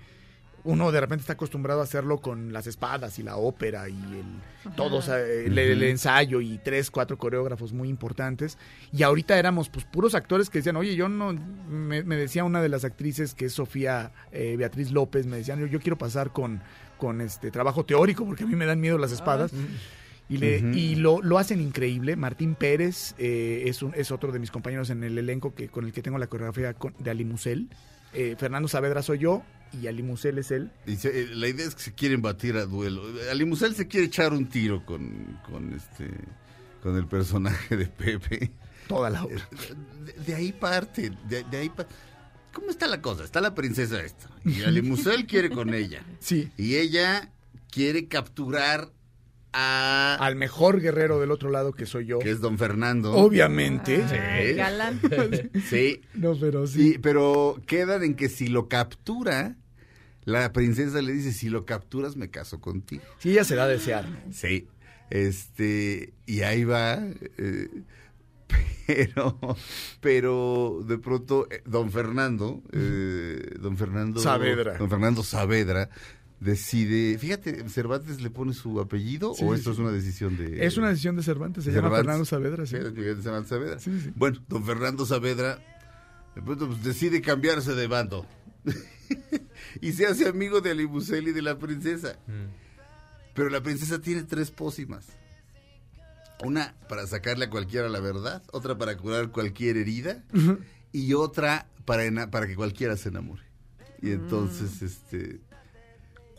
[0.63, 4.73] uno de repente está acostumbrado a hacerlo con las espadas y la ópera y el,
[4.75, 8.57] todos, el, el ensayo y tres, cuatro coreógrafos muy importantes.
[8.91, 12.61] Y ahorita éramos pues puros actores que decían, oye, yo no, me, me decía una
[12.61, 16.31] de las actrices que es Sofía eh, Beatriz López, me decían, yo, yo quiero pasar
[16.31, 16.61] con,
[16.97, 19.51] con este trabajo teórico porque a mí me dan miedo las espadas.
[20.31, 22.15] Y, le, y lo, lo hacen increíble.
[22.15, 25.85] Martín Pérez eh, es, un, es otro de mis compañeros en el elenco que, con
[25.85, 27.67] el que tengo la coreografía con- de Ali Musel.
[28.13, 29.41] Eh, Fernando Saavedra soy yo
[29.73, 30.71] y Ali Musel es él.
[30.87, 33.03] Eh, la idea es que se quieren batir a duelo.
[33.31, 36.09] Alimusel se quiere echar un tiro con, con este
[36.81, 38.51] con el personaje de Pepe.
[38.87, 39.47] Toda la obra.
[40.05, 41.85] De, de ahí parte, de, de ahí pa-
[42.53, 43.23] ¿Cómo está la cosa?
[43.25, 44.27] Está la princesa esta.
[44.45, 46.03] Y Alimusel quiere con ella.
[46.19, 46.49] Sí.
[46.57, 47.31] Y ella
[47.69, 48.89] quiere capturar
[49.53, 50.17] a...
[50.19, 52.19] Al mejor guerrero del otro lado que soy yo.
[52.19, 53.13] que es don Fernando.
[53.13, 54.03] Obviamente.
[54.03, 54.99] Ay, galán.
[55.69, 56.01] Sí.
[56.13, 56.93] No, pero sí.
[56.93, 59.55] Sí, pero quedan en que si lo captura,
[60.25, 63.03] la princesa le dice, si lo capturas me caso contigo.
[63.19, 64.05] Sí, ella se da a desear.
[64.31, 64.67] Sí.
[65.09, 66.99] Este, y ahí va.
[67.37, 67.67] eh,
[68.87, 69.37] pero,
[70.01, 74.77] pero de pronto, eh, don Fernando, eh, don Fernando Saavedra.
[74.77, 75.89] Don Fernando Saavedra
[76.39, 79.73] decide, fíjate, ¿Cervantes le pone su apellido Sí, o esto sí.
[79.73, 80.65] es una decisión de...
[80.65, 81.89] Es una decisión de Cervantes, se llama.
[81.89, 82.65] Fernando Saavedra.
[82.65, 82.77] sí.
[82.77, 83.79] Cervantes Saavedra.
[83.79, 84.11] Sí.
[84.15, 85.59] Bueno, don Fernando Saavedra
[86.35, 88.25] de pronto pues, decide cambiarse de bando
[89.81, 92.17] y se hace amigo de Alimusel y de la princesa.
[93.33, 95.07] Pero la princesa tiene tres pócimas.
[96.43, 100.23] Una para sacarle a cualquiera la verdad, otra para curar cualquier herida
[100.93, 103.43] y otra para, para que cualquiera se enamore.
[104.01, 105.41] Y entonces, este,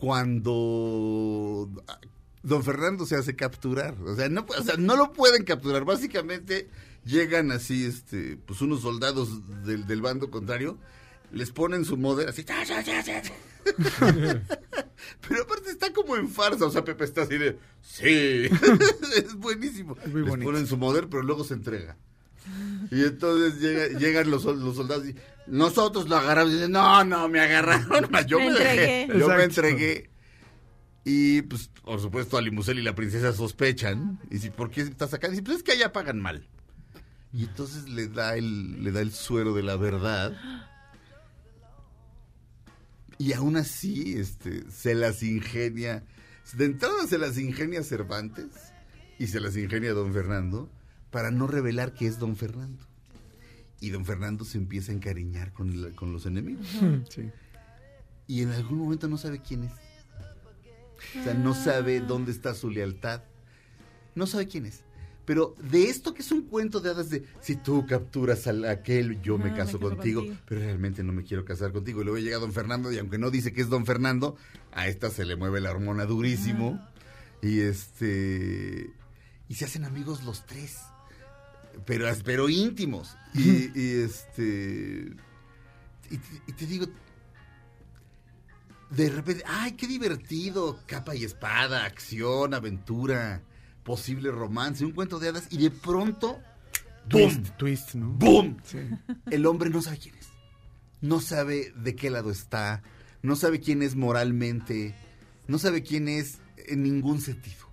[0.00, 2.00] cuando ah,
[2.42, 6.68] don Fernando se hace capturar, o sea, no, o sea, no lo pueden capturar, básicamente
[7.04, 9.28] llegan así, este, pues unos soldados
[9.64, 10.78] del, del bando contrario,
[11.32, 12.42] les ponen su model así,
[15.28, 18.04] pero aparte está como en farsa, o sea, Pepe está así de, sí,
[19.16, 19.96] es buenísimo.
[20.10, 21.96] muy les ponen su model, pero luego se entrega.
[22.90, 25.14] Y entonces llega- llegan los, los soldados y
[25.50, 29.20] nosotros lo agarramos y dicen, no, no, me agarraron, yo Me me, dejé, entregué.
[29.20, 30.10] yo me entregué.
[31.04, 34.20] Y pues, por supuesto, Alimusel y la princesa sospechan.
[34.30, 35.28] Y si, ¿por qué estás acá?
[35.28, 36.46] Dice, pues es que allá pagan mal.
[37.32, 40.36] Y entonces le da el, le da el suero de la verdad.
[43.18, 46.04] Y aún así, este, se las ingenia.
[46.54, 48.48] De entrada se las ingenia Cervantes
[49.18, 50.70] y se las ingenia Don Fernando
[51.10, 52.89] para no revelar que es Don Fernando.
[53.80, 56.66] Y Don Fernando se empieza a encariñar con, la- con los enemigos.
[57.08, 57.30] Sí.
[58.26, 59.72] Y en algún momento no sabe quién es.
[61.18, 63.22] O sea, no sabe dónde está su lealtad.
[64.14, 64.82] No sabe quién es.
[65.24, 69.20] Pero de esto que es un cuento de hadas de si tú capturas a aquel,
[69.22, 70.40] yo me Ah, caso me caso contigo, contigo.
[70.46, 72.00] pero realmente no me quiero casar contigo.
[72.00, 74.36] Y luego llega don Fernando y aunque no dice que es don Fernando,
[74.72, 76.84] a esta se le mueve la hormona durísimo.
[77.42, 78.90] Y este
[79.48, 80.78] y se hacen amigos los tres.
[81.86, 83.16] Pero, pero íntimos.
[83.34, 85.12] Y, y este
[86.10, 86.86] y, te- y te digo,
[88.90, 93.42] de repente, ay, qué divertido, capa y espada, acción, aventura,
[93.84, 96.40] posible romance, un cuento de hadas, y de pronto,
[97.08, 97.42] ¡boom!
[97.42, 98.08] Twist, twist, ¿no?
[98.10, 98.56] ¡Boom!
[98.64, 98.78] Sí.
[99.30, 100.26] El hombre no sabe quién es.
[101.00, 102.82] No sabe de qué lado está,
[103.22, 104.94] no sabe quién es moralmente,
[105.46, 107.69] no sabe quién es en ningún sentido.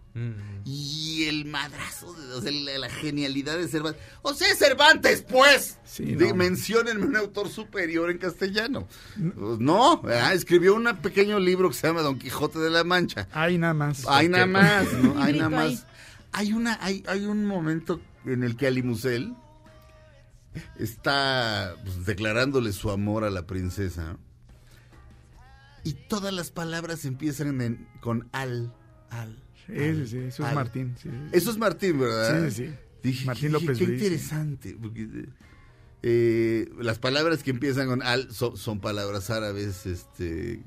[0.66, 4.02] Y el madrazo, de, o sea, la, la genialidad de Cervantes.
[4.22, 5.78] O sea, Cervantes, pues.
[5.86, 6.36] Sí, no.
[6.36, 8.88] menciónenme un autor superior en castellano.
[9.16, 13.28] Pues no, ah, escribió un pequeño libro que se llama Don Quijote de la Mancha.
[13.32, 14.06] Hay nada más.
[14.08, 15.22] Hay nada más, ¿no?
[15.22, 15.86] Hay nada más.
[16.34, 19.34] Hay una, hay, hay un momento en el que Alimusel
[20.78, 24.18] está pues, declarándole su amor a la princesa.
[25.84, 28.74] Y todas las palabras empiezan en- con al,
[29.10, 29.42] al.
[29.68, 30.56] Sí, eso es al.
[30.56, 30.96] Martín.
[30.98, 31.18] sí, sí.
[31.32, 32.50] Eso es Martín, ¿verdad?
[32.50, 32.74] Sí, sí, sí.
[33.04, 34.78] Dije, Martín dije, López Qué interesante.
[34.82, 35.30] porque,
[36.04, 39.86] eh, las palabras que empiezan con al son, son palabras árabes.
[39.86, 40.64] Este,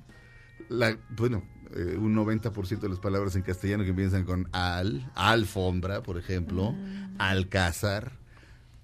[0.69, 1.43] la, bueno,
[1.75, 6.75] eh, un 90% de las palabras en castellano que empiezan con al, alfombra, por ejemplo,
[7.19, 8.19] alcázar,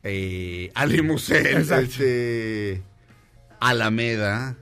[0.03, 2.83] eh, alimusel, este,
[3.61, 4.57] alameda,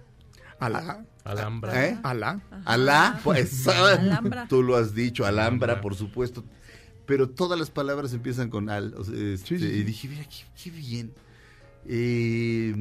[0.58, 1.04] Alá.
[1.24, 1.86] Alhambra.
[1.86, 1.98] ¿eh?
[2.02, 2.40] Alá.
[2.64, 4.46] Alá, pues, Alhambra.
[4.48, 5.80] tú lo has dicho, Alhambra, Alhambra.
[5.80, 6.44] por supuesto.
[7.06, 8.94] Pero todas las palabras empiezan con al.
[8.94, 9.78] o sea, este, Sí, sí, sí.
[9.78, 11.12] Y dije, mira, qué, qué bien.
[11.86, 12.74] Eh,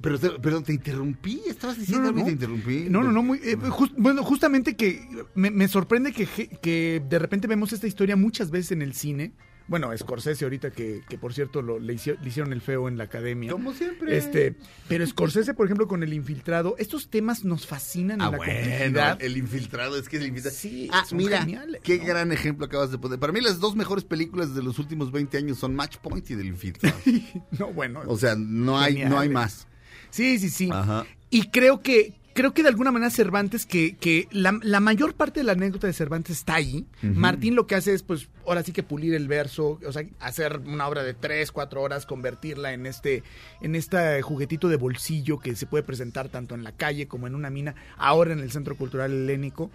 [0.00, 1.42] Pero, te- perdón, te interrumpí.
[1.46, 2.86] Estabas diciendo algo y te interrumpí.
[2.88, 3.56] No, no, no, muy, eh,
[3.96, 6.26] bueno, justamente que me, me sorprende que,
[6.62, 9.32] que de repente vemos esta historia muchas veces en el cine.
[9.70, 12.98] Bueno, Scorsese ahorita que, que por cierto lo, le, hici- le hicieron el feo en
[12.98, 13.52] la academia.
[13.52, 14.16] Como siempre.
[14.18, 14.56] Este,
[14.88, 19.16] pero Scorsese, por ejemplo, con el infiltrado, estos temas nos fascinan Ah, en la bueno,
[19.20, 20.56] el infiltrado, es que el infiltrado.
[20.56, 22.04] Sí, ah, son mira, geniales, qué ¿no?
[22.04, 23.18] gran ejemplo acabas de poner.
[23.20, 26.34] Para mí las dos mejores películas de los últimos 20 años son Match Point y
[26.34, 26.96] del infiltrado.
[27.58, 28.02] No, bueno.
[28.06, 29.68] o sea, no hay, no hay más.
[30.10, 30.68] Sí, sí, sí.
[30.72, 31.06] Ajá.
[31.30, 35.40] Y creo que creo que de alguna manera Cervantes, que, que la, la mayor parte
[35.40, 36.86] de la anécdota de Cervantes está ahí.
[37.02, 40.58] Martín lo que hace es, pues, ahora sí que pulir el verso, o sea, hacer
[40.64, 43.24] una obra de tres, cuatro horas, convertirla en este,
[43.60, 47.34] en este juguetito de bolsillo que se puede presentar tanto en la calle como en
[47.34, 49.70] una mina, ahora en el Centro Cultural Helénico.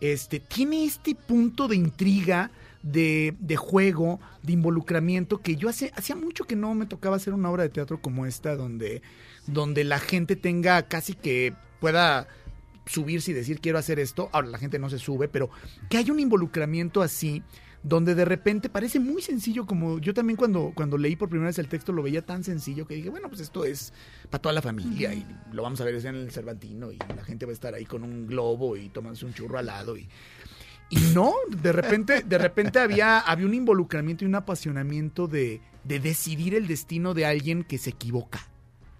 [0.00, 2.52] Este, tiene este punto de intriga,
[2.84, 7.34] de, de juego, de involucramiento, que yo hace, hacía mucho que no me tocaba hacer
[7.34, 9.02] una obra de teatro como esta, donde,
[9.46, 12.28] donde la gente tenga casi que pueda
[12.86, 14.28] subirse y decir quiero hacer esto.
[14.32, 15.50] Ahora la gente no se sube, pero
[15.88, 17.42] que haya un involucramiento así
[17.82, 21.58] donde de repente parece muy sencillo como yo también cuando, cuando leí por primera vez
[21.58, 23.92] el texto lo veía tan sencillo que dije, bueno, pues esto es
[24.30, 27.22] para toda la familia y lo vamos a ver es en el Cervantino y la
[27.22, 30.08] gente va a estar ahí con un globo y tomándose un churro al lado y,
[30.88, 36.00] y no, de repente, de repente había, había un involucramiento y un apasionamiento de, de
[36.00, 38.48] decidir el destino de alguien que se equivoca.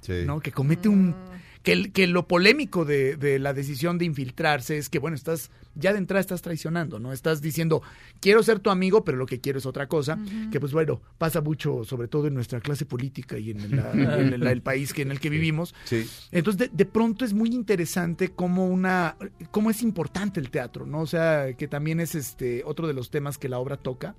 [0.04, 0.24] Sí.
[0.26, 0.40] ¿no?
[0.40, 1.14] Que comete un...
[1.62, 5.98] Que, lo polémico de, de la decisión de infiltrarse es que, bueno, estás, ya de
[5.98, 7.10] entrada estás traicionando, ¿no?
[7.10, 7.80] Estás diciendo,
[8.20, 10.18] quiero ser tu amigo, pero lo que quiero es otra cosa,
[10.52, 14.34] que pues bueno, pasa mucho, sobre todo en nuestra clase política y en, la- en
[14.34, 15.74] el, el país que, en el que vivimos.
[15.84, 16.06] Sí.
[16.32, 19.16] Entonces, de, de pronto es muy interesante cómo una,
[19.50, 21.00] cómo es importante el teatro, ¿no?
[21.00, 24.16] O sea, que también es este otro de los temas que la obra toca,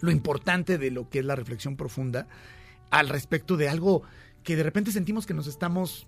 [0.00, 2.28] lo importante de lo que es la reflexión profunda
[2.90, 4.02] al respecto de algo
[4.42, 6.06] que de repente sentimos que nos estamos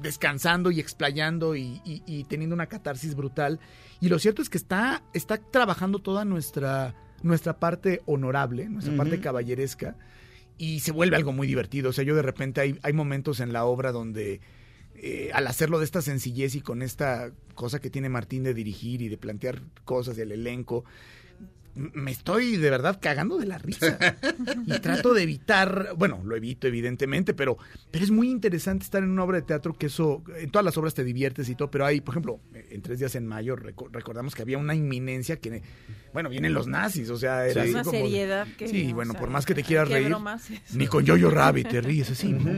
[0.00, 3.58] descansando y explayando y, y- y teniendo una catarsis brutal.
[4.00, 9.20] Y lo cierto es que está, está trabajando toda nuestra, nuestra parte honorable, nuestra parte
[9.20, 9.96] caballeresca,
[10.56, 11.90] y se vuelve algo muy divertido.
[11.90, 14.40] O sea, yo de repente hay, hay momentos en la obra donde
[14.94, 19.00] eh, al hacerlo de esta sencillez y con esta cosa que tiene Martín de dirigir
[19.02, 20.84] y de plantear cosas del elenco,
[21.94, 23.98] me estoy de verdad cagando de la risa.
[24.66, 27.56] Y trato de evitar, bueno, lo evito evidentemente, pero,
[27.90, 30.76] pero es muy interesante estar en una obra de teatro que eso, en todas las
[30.76, 33.88] obras te diviertes y todo, pero hay, por ejemplo, en Tres Días en Mayo reco-
[33.92, 35.62] recordamos que había una inminencia que,
[36.12, 37.60] bueno, vienen los nazis, o sea, era Sí.
[37.60, 38.68] así Una como- seriedad que...
[38.68, 40.16] Sí, bueno, sea, por más que te quieras ¿qué reír,
[40.74, 42.50] ni con Jojo Rabbit te ríes así, ¿no?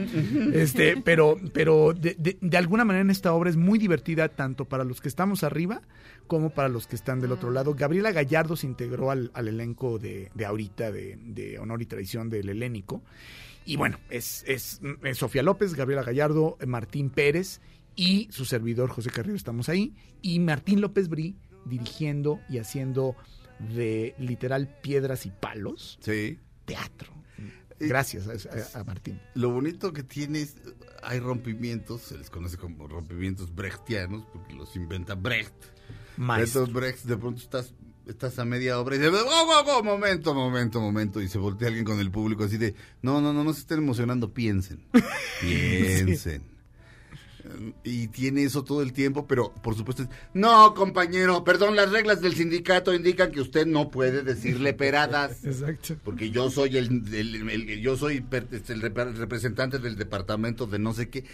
[0.54, 4.64] Este, pero, pero de, de- de alguna manera en esta obra es muy divertida tanto
[4.66, 5.82] para los que estamos arriba
[6.26, 7.74] como para los que están del otro lado.
[7.74, 12.30] Gabriela Gallardo se integró al, al elenco de, de ahorita de, de Honor y Traición
[12.30, 13.02] del Helénico.
[13.64, 17.60] Y bueno, es, es, es Sofía López, Gabriela Gallardo, Martín Pérez
[17.96, 19.92] y su servidor José Carrillo estamos ahí.
[20.22, 21.36] Y Martín López Brí
[21.66, 23.16] dirigiendo y haciendo
[23.74, 26.38] de literal piedras y palos Sí.
[26.64, 27.12] teatro.
[27.78, 28.46] Gracias
[28.76, 29.18] a, Martín.
[29.34, 30.56] Lo bonito que tiene es,
[31.02, 35.54] hay rompimientos, se les conoce como rompimientos brechtianos, porque los inventa Brecht.
[36.18, 36.62] Maestro.
[36.64, 37.72] Estos Brecht, de pronto estás,
[38.06, 41.68] estás a media obra y dices, "Oh, oh, oh, momento, momento, momento, y se voltea
[41.68, 44.84] alguien con el público así de, no, no, no, no se estén emocionando, piensen,
[45.40, 46.42] piensen.
[47.84, 52.20] Y tiene eso todo el tiempo, pero por supuesto es, no, compañero, perdón, las reglas
[52.20, 55.44] del sindicato indican que usted no puede decirle peradas.
[55.44, 55.96] Exacto.
[56.04, 60.78] porque yo soy el, el- el- yo soy este, el rep- representante del departamento de
[60.78, 61.24] no sé qué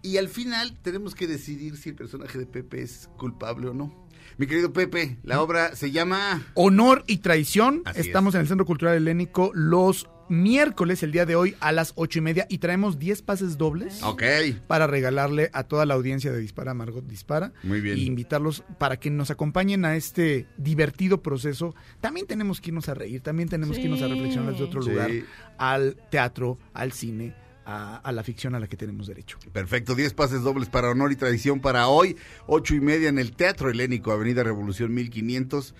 [0.00, 4.07] y al final tenemos que decidir si el personaje de Pepe es culpable o no.
[4.38, 7.82] Mi querido Pepe, la obra se llama Honor y traición.
[7.84, 8.34] Así Estamos es.
[8.36, 12.22] en el Centro Cultural Helénico los miércoles, el día de hoy, a las ocho y
[12.22, 14.00] media, y traemos 10 pases dobles.
[14.04, 14.22] Ok.
[14.68, 17.52] Para regalarle a toda la audiencia de Dispara, Margot Dispara.
[17.64, 17.98] Muy bien.
[17.98, 21.74] Y invitarlos para que nos acompañen a este divertido proceso.
[22.00, 24.90] También tenemos que irnos a reír, también tenemos que irnos a reflexionar desde otro Sí.
[24.90, 25.10] lugar.
[25.58, 27.34] Al teatro, al cine,
[27.70, 29.38] a, a la ficción a la que tenemos derecho.
[29.52, 32.16] Perfecto, 10 pases dobles para honor y tradición para hoy,
[32.46, 35.74] ocho y media en el Teatro Helénico, Avenida Revolución 1500.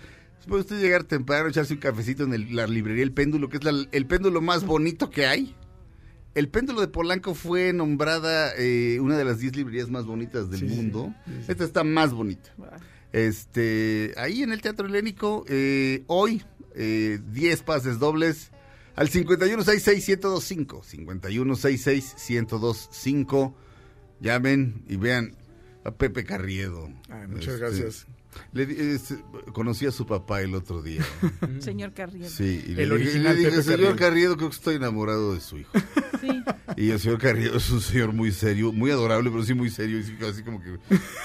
[0.47, 3.63] Puede usted llegar temprano, echarse un cafecito en el- la librería El Péndulo, que es
[3.63, 5.55] la- el péndulo más bonito que hay.
[6.35, 10.59] El péndulo de Polanco fue nombrada eh, una de las 10 librerías más bonitas del
[10.61, 11.13] Sí, mundo.
[11.25, 11.51] sí, sí.
[11.51, 12.51] Esta está más bonita.
[13.11, 16.43] Este, ahí en el Teatro Helénico, eh, hoy,
[16.75, 18.51] eh, 10 pases dobles
[18.99, 20.83] al 5166-1025.
[20.83, 23.53] 5166-1025.
[24.19, 25.37] Llamen y vean
[25.85, 26.89] a Pepe Carriedo.
[27.07, 28.07] Ay, muchas Este, gracias.
[28.53, 29.15] Le di- es-
[29.53, 31.03] conocí a su papá el otro día.
[31.59, 32.29] Señor Carriel.
[32.29, 33.95] Sí, y El le dije, original le dije, Pepe señor Carriero".
[33.97, 35.71] Carriedo, creo que estoy enamorado de su hijo.
[36.19, 36.27] Sí.
[36.75, 39.99] Y el señor Carrillo es un señor muy serio, muy adorable, pero sí muy serio.
[39.99, 40.75] y sí, Así como que,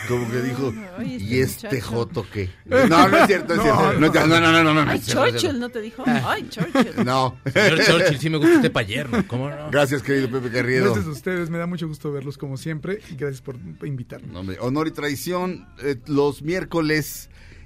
[0.06, 1.86] como que dijo, Ay, este ¿y este muchacho".
[1.88, 2.48] joto qué?
[2.66, 3.92] No, no es cierto, no es cierto.
[3.98, 6.04] No, no, no, no, no, no, no, Ay, Churchill, ¿no te dijo?
[6.06, 7.04] Ay, Churchill.
[7.04, 7.36] No.
[7.52, 9.68] Señor Churchill, sí me gusta usted para yerno, ¿cómo no?
[9.72, 10.84] Gracias, querido Pepe Carriedo.
[10.84, 14.28] Gracias a ustedes, me da mucho gusto verlos como siempre y gracias por invitarme.
[14.32, 17.03] No, hombre, honor y traición, eh, los miércoles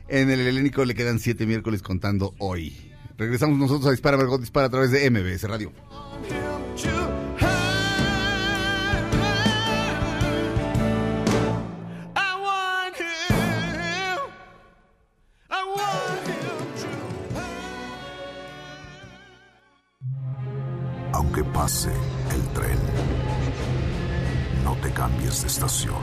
[0.08, 2.92] en el Helénico le quedan siete miércoles contando hoy.
[3.16, 5.72] Regresamos nosotros a Dispara, Margot Dispara a través de MBS Radio.
[21.12, 21.90] Aunque pase
[22.32, 22.78] el tren,
[24.62, 26.02] no te cambies de estación.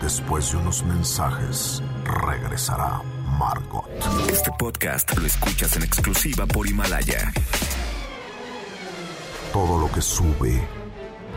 [0.00, 3.02] Después de unos mensajes, regresará
[3.38, 3.88] Margot.
[4.28, 7.32] Este podcast lo escuchas en exclusiva por Himalaya.
[9.52, 10.60] Todo lo que sube,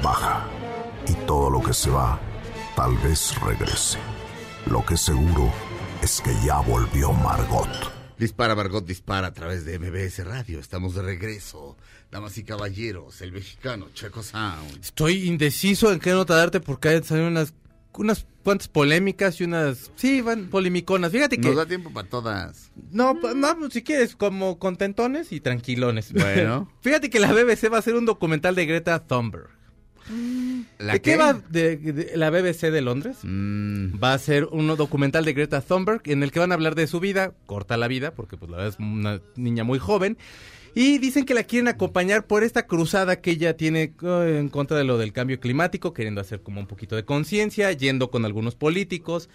[0.02, 0.48] baja.
[1.08, 2.20] Y todo lo que se va,
[2.76, 4.00] tal vez regrese.
[4.68, 5.52] Lo que seguro
[6.02, 7.70] es que ya volvió Margot.
[8.18, 10.60] Dispara, Margot Dispara a través de MBS Radio.
[10.60, 11.76] Estamos de regreso.
[12.12, 14.80] Damas y caballeros, el mexicano Checo Sound.
[14.80, 17.54] Estoy indeciso en qué nota darte porque hay salen unas,
[17.98, 19.92] unas cuantas polémicas y unas...
[19.96, 21.12] Sí, van polemiconas.
[21.12, 21.48] Fíjate que...
[21.48, 22.72] Nos da tiempo para todas.
[22.92, 26.12] No, no, pues, si quieres, como contentones y tranquilones.
[26.14, 26.72] Bueno.
[26.82, 29.50] Fíjate que la BBC va a hacer un documental de Greta Thunberg.
[30.80, 33.20] ¿La ¿De qué, va de, de- la BBC de Londres?
[33.24, 36.76] Mm, Va a ser un documental de Greta Thunberg en el que van a hablar
[36.76, 40.18] de su vida, corta la vida, porque pues la verdad es una niña muy joven.
[40.76, 44.78] Y dicen que la quieren acompañar por esta cruzada que ella tiene eh, en contra
[44.78, 48.56] de lo del cambio climático, queriendo hacer como un poquito de conciencia, yendo con algunos
[48.56, 49.30] políticos,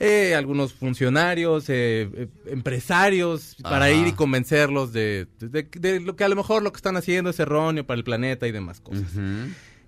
[0.00, 3.92] eh, algunos funcionarios, eh, eh, empresarios, para Ajá.
[3.92, 7.30] ir y convencerlos de, de- de lo que a lo mejor lo que están haciendo
[7.30, 9.12] es erróneo para el planeta y demás cosas.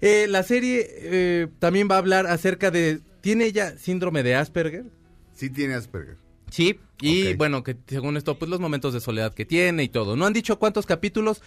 [0.00, 3.00] Eh, la serie eh, también va a hablar acerca de...
[3.22, 4.84] ¿Tiene ella síndrome de Asperger?
[5.32, 6.16] Sí tiene Asperger.
[6.52, 6.78] Sí.
[7.00, 10.14] Y bueno, que según esto, pues los momentos de soledad que tiene y todo.
[10.16, 11.42] No han dicho cuántos capítulos.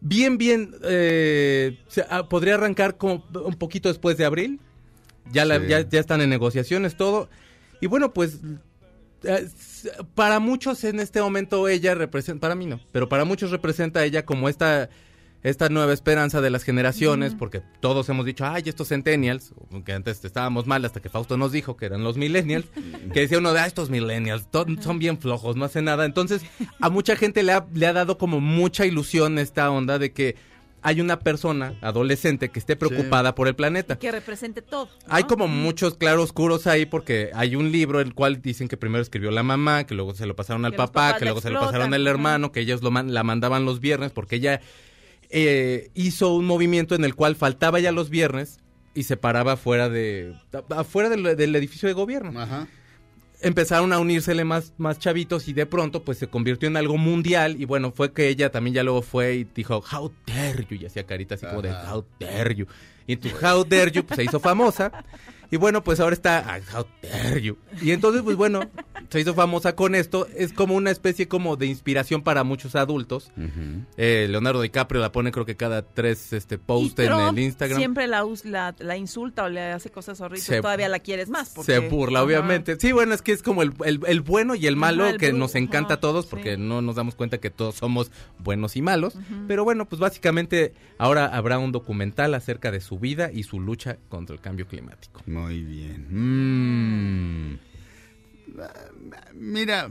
[0.00, 1.78] Bien, bien, eh,
[2.10, 4.60] ah, podría arrancar como un poquito después de abril.
[5.32, 5.66] Ya, la- Sí.
[5.68, 7.28] ya, ya están en negociaciones, todo.
[7.80, 8.38] Y bueno, pues
[9.24, 9.48] eh,
[10.14, 14.04] para muchos en este momento ella representa, para mí no, pero para muchos representa a
[14.04, 14.88] ella como esta
[15.42, 19.52] esta nueva esperanza de las generaciones, porque todos hemos dicho, ay, estos centennials,
[19.84, 22.66] que antes estábamos mal hasta que Fausto nos dijo que eran los millennials,
[23.12, 24.48] que decía uno de, ah, estos millennials,
[24.80, 26.04] son bien flojos, no hace nada.
[26.04, 26.42] Entonces,
[26.80, 30.34] a mucha gente le ha, le ha dado como mucha ilusión esta onda de que
[30.80, 33.98] hay una persona adolescente que esté preocupada por el planeta.
[33.98, 34.86] Que represente todo.
[34.86, 35.14] ¿no?
[35.14, 39.32] Hay como muchos claroscuros ahí porque hay un libro el cual dicen que primero escribió
[39.32, 41.94] la mamá, que luego se lo pasaron al Que papá, que luego se lo pasaron
[41.94, 44.60] al hermano, que ellos lo man- la mandaban los viernes porque ella
[45.30, 48.58] eh, hizo un movimiento en el cual faltaba ya los viernes
[48.94, 50.34] y se paraba afuera de
[50.70, 52.40] afuera del, del edificio de gobierno.
[52.40, 52.66] Ajá.
[53.40, 57.60] Empezaron a unírsele más, más chavitos y de pronto pues se convirtió en algo mundial
[57.60, 60.86] y bueno, fue que ella también ya luego fue y dijo, how dare you, y
[60.86, 62.66] hacía caritas así como de, how dare you.
[63.06, 65.04] Y tu how dare you pues se hizo famosa
[65.50, 67.56] y bueno, pues ahora está, how dare you.
[67.82, 68.60] Y entonces pues bueno,
[69.10, 73.32] se hizo famosa con esto, es como una especie como de inspiración para muchos adultos.
[73.96, 77.78] Eh, Leonardo DiCaprio la pone creo que cada tres este, Y post en el Instagram.
[77.78, 80.44] Siempre la, la, la insulta o le hace cosas horribles.
[80.44, 81.50] Se- todavía la quieres más.
[81.54, 82.76] Porque, Se burla, obviamente.
[82.78, 85.32] Sí, bueno, es que es como el, el- el bueno y el malo el que
[85.32, 86.30] nos encanta a todos sí.
[86.30, 89.14] porque no nos damos cuenta que todos somos buenos y malos.
[89.46, 93.98] Pero bueno, pues básicamente ahora habrá un documental acerca de su vida y su lucha
[94.08, 95.22] contra el cambio climático.
[95.26, 96.06] Muy bien.
[96.10, 97.58] Mm.
[99.34, 99.90] Mira,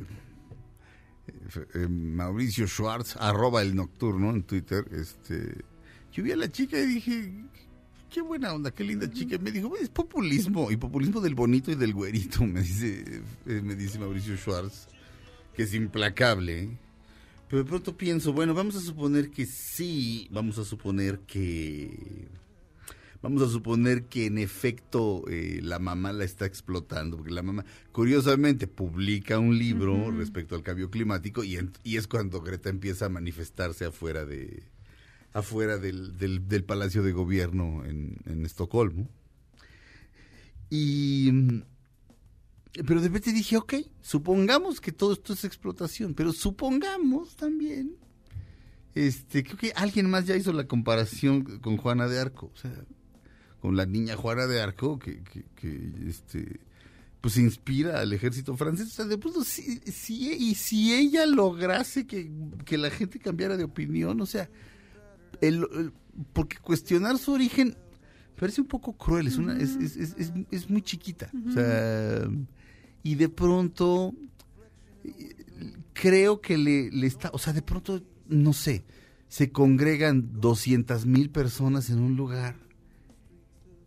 [1.73, 5.63] eh, Mauricio Schwartz, arroba el nocturno en Twitter, este,
[6.11, 7.33] yo vi a la chica y dije,
[8.09, 9.37] qué buena onda, qué linda chica.
[9.37, 13.75] Me dijo, es populismo, y populismo del bonito y del güerito, me dice, eh, me
[13.75, 14.87] dice Mauricio Schwartz,
[15.55, 16.77] que es implacable.
[17.49, 22.27] Pero de pronto pienso, bueno, vamos a suponer que sí, vamos a suponer que...
[23.21, 27.65] Vamos a suponer que en efecto eh, la mamá la está explotando, porque la mamá,
[27.91, 33.07] curiosamente, publica un libro respecto al cambio climático y, en- y es cuando Greta empieza
[33.07, 34.63] a manifestarse afuera de
[35.33, 39.09] afuera del, del- del Palacio de Gobierno en, en Estocolmo.
[40.69, 41.31] Y
[42.85, 47.95] pero de repente dije, ok, supongamos que todo esto es explotación, pero supongamos también,
[48.93, 52.71] este, creo que alguien más ya hizo la comparación con Juana de Arco, o sea,
[53.61, 56.59] con la niña Juana de Arco, que, que, que, este,
[57.21, 62.05] pues inspira al ejército francés, o sea, de pronto, si, si- y si ella lograse
[62.05, 62.31] que,
[62.65, 64.49] que la gente cambiara de opinión, o sea,
[65.41, 65.91] el- el-
[66.33, 67.75] porque cuestionar su origen
[68.39, 71.31] parece un poco cruel, es, una, es, es, es, es- es muy chiquita.
[71.47, 72.29] O sea,
[73.03, 74.13] y de pronto
[75.93, 78.83] creo que le, le está, o sea, de pronto, no sé,
[79.27, 82.55] se congregan 200 mil personas en un lugar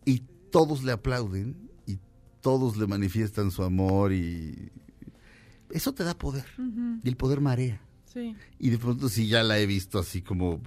[0.04, 1.98] y todos le aplauden y
[2.40, 4.70] todos le manifiestan su amor y
[5.70, 6.44] eso te da poder
[7.04, 7.80] y el poder marea.
[8.12, 8.34] Sí.
[8.58, 10.60] Y de pronto sí ya la he visto así como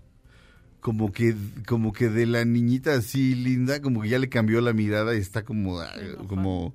[0.79, 1.35] como que
[1.67, 5.19] como que de la niñita así linda como que ya le cambió la mirada y
[5.19, 5.91] está como ah,
[6.27, 6.73] como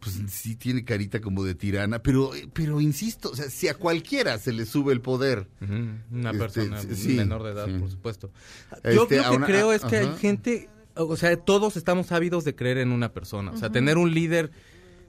[0.00, 4.38] pues sí tiene carita como de tirana, pero pero insisto, o sea, si a cualquiera
[4.38, 5.46] se le sube el poder.
[5.60, 7.72] Una Este, persona sí, menor de edad, sí.
[7.78, 8.30] por supuesto.
[8.82, 12.12] Yo Este, lo que una- creo a- es que hay gente, o sea, todos estamos
[12.12, 13.50] ávidos de creer en una persona.
[13.52, 14.50] O sea, tener un líder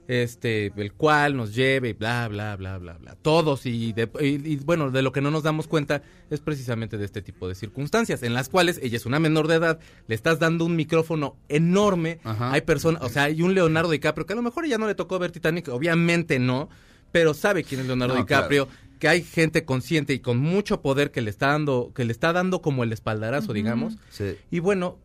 [0.08, 4.52] este el cual nos lleve y bla bla bla bla bla todos y, de- y-
[4.52, 7.54] y, bueno de lo que no nos damos cuenta es precisamente de este tipo de
[7.54, 9.78] circunstancias en las cuales ella es una menor de edad
[10.08, 12.52] le estás dando un micrófono enorme Ajá.
[12.52, 14.96] hay personas o sea hay un Leonardo DiCaprio que a lo mejor ya no le
[14.96, 16.68] tocó ver Titanic obviamente no
[17.12, 18.66] pero sabe quién es Leonardo No, DiCaprio
[18.98, 22.32] que hay gente consciente y con mucho poder que le está dando que le está
[22.32, 24.98] dando como el espaldarazo digamos Sí, y bueno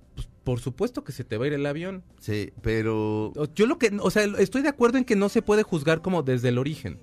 [0.47, 3.91] por supuesto que se te va a ir el avión sí, pero Yo lo que,
[3.99, 6.99] o sea, estoy de acuerdo en que no se puede juzgar como desde el origen.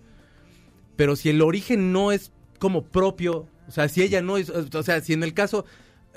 [0.96, 4.82] Pero si el origen no es como propio, o sea, si ella no es, o
[4.82, 5.66] sea, si en el caso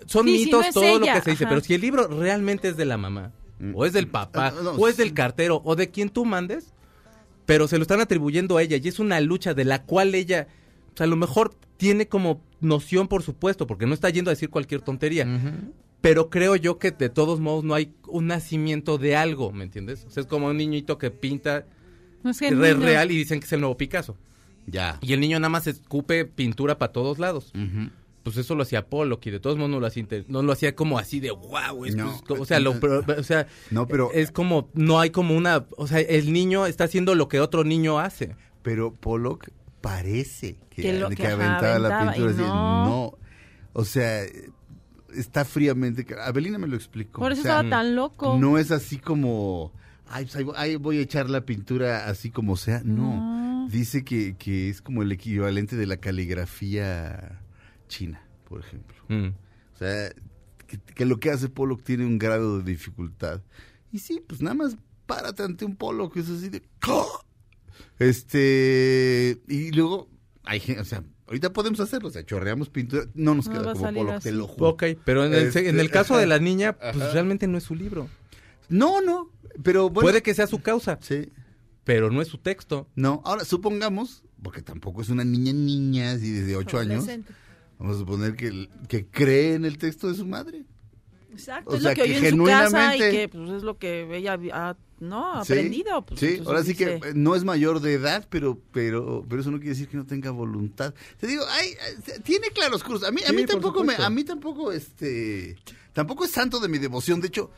[0.05, 1.49] son Sí, si mitos no todo lo que se dice, ajá.
[1.49, 3.73] pero si el libro realmente es de la mamá, Mm.
[3.75, 5.01] o es del papá, Ah, no, o es sí.
[5.03, 6.71] del cartero, o de quien tú mandes,
[7.45, 10.47] pero se lo están atribuyendo a ella y es una lucha de la cual ella,
[10.93, 14.33] o sea, a lo mejor tiene como noción, por supuesto, porque no está yendo a
[14.33, 15.25] decir cualquier tontería.
[16.01, 20.05] Pero creo yo que de todos modos no hay un nacimiento de algo, ¿me entiendes?
[20.05, 21.65] O sea, es como un niñito que pinta
[22.23, 22.39] No es
[22.79, 24.15] real y dicen que es el nuevo Picasso.
[24.67, 24.99] ya.
[25.01, 27.51] Y el niño nada más escupe pintura para todos lados.
[28.23, 30.75] Pues eso lo hacía Pollock y de todos modos no lo hacía, no lo hacía
[30.75, 31.85] como así de wow.
[31.95, 35.65] No, o sea, lo- pero- o sea, No, pero- es como, no hay como una,
[35.77, 38.35] o sea, el niño está haciendo lo que otro niño hace.
[38.63, 39.47] Pero Pollock
[39.79, 42.41] parece que, Que lo- que que, ajá, aventaba la aventaba, pintura y así.
[42.43, 42.85] no.
[42.85, 43.17] No.
[43.73, 44.23] O sea,
[45.19, 46.05] está fríamente.
[46.21, 47.19] Abelina me lo explicó.
[47.21, 48.37] Por eso O sea, estaba tan loco.
[48.39, 49.73] No es así como.
[50.09, 52.81] Ay, pues ahí, voy- ahí voy a echar la pintura así como sea.
[52.85, 53.15] No.
[53.15, 53.67] No.
[53.69, 57.41] Dice que, que es como el equivalente de la caligrafía
[57.89, 58.95] china, por ejemplo.
[59.09, 59.33] Mm.
[59.73, 60.09] O sea,
[60.67, 63.41] que, que lo que hace Pollock tiene un grado de dificultad.
[63.91, 66.63] Y sí, pues nada más párate ante un Pollock, que es así de...
[66.87, 67.19] ¡Oh!
[67.99, 69.41] Este...
[69.47, 70.09] Y luego,
[70.43, 73.73] hay gente, o sea, ahorita podemos hacerlo, o sea, chorreamos pintura, no nos No queda
[73.73, 74.69] como Pollock, te lo juro.
[74.69, 77.11] Ok, pero en el, Este, en el caso de la niña, pues ajá.
[77.11, 78.07] realmente no es su libro.
[78.69, 79.31] No, no,
[79.63, 80.07] pero bueno...
[80.07, 81.29] Puede que sea su causa, Sí,
[81.83, 82.87] pero no es su texto.
[82.95, 87.05] no, ahora supongamos, porque tampoco es una niña niña, así desde ocho años,
[87.79, 90.65] vamos a suponer que, que cree en el texto de su madre.
[91.37, 93.49] Exacto, O es sea, lo que que oyó en su casa y genuinamente- que pues,
[93.51, 96.01] es lo que ella ha no, Sí, aprendido.
[96.03, 99.51] Pues, sí, ahora sí que dice, no es mayor de edad, pero pero pero eso
[99.51, 100.93] no quiere decir que no tenga voluntad.
[101.19, 101.75] Te digo, ay,
[102.23, 103.03] tiene claroscuros.
[103.03, 105.55] A mí a mí tampoco me a mí tampoco este
[105.93, 107.51] tampoco es santo de mi devoción, de hecho,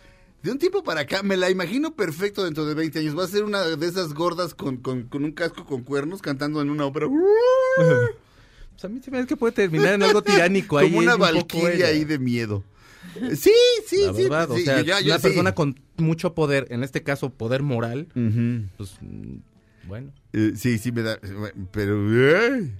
[0.43, 3.17] de un tiempo para acá me la imagino perfecto dentro de 20 años.
[3.17, 6.61] Va a ser una de esas gordas con, con, con un casco con cuernos cantando
[6.61, 7.07] en una ópera.
[8.79, 10.87] Pues a mí se me hace que puede terminar en algo tiránico ahí.
[10.87, 12.63] Como una un valquiria ahí de miedo.
[13.35, 13.51] Sí,
[13.87, 14.23] sí, La sí.
[14.23, 15.21] verdad, sí, o sea, una sí.
[15.21, 18.07] persona con mucho poder, en este caso poder moral,
[18.77, 18.97] pues
[19.87, 20.11] bueno.
[20.33, 21.19] Eh, sí, sí me da,
[21.71, 21.97] pero
[22.37, 22.71] ay,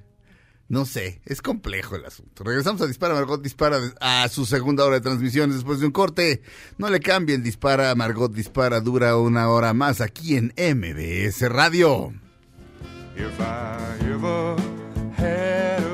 [0.67, 2.43] no sé, es complejo el asunto.
[2.43, 6.43] Regresamos a Dispara Margot Dispara a su segunda hora de transmisiones después de un corte.
[6.77, 12.13] No le cambien, Dispara Margot Dispara dura una hora más aquí en MBS Radio.
[13.17, 14.55] If I ever
[15.17, 15.88] had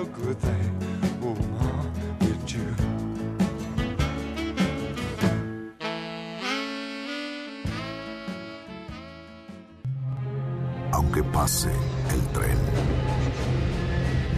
[10.95, 11.69] Aunque pase
[12.13, 12.57] el tren,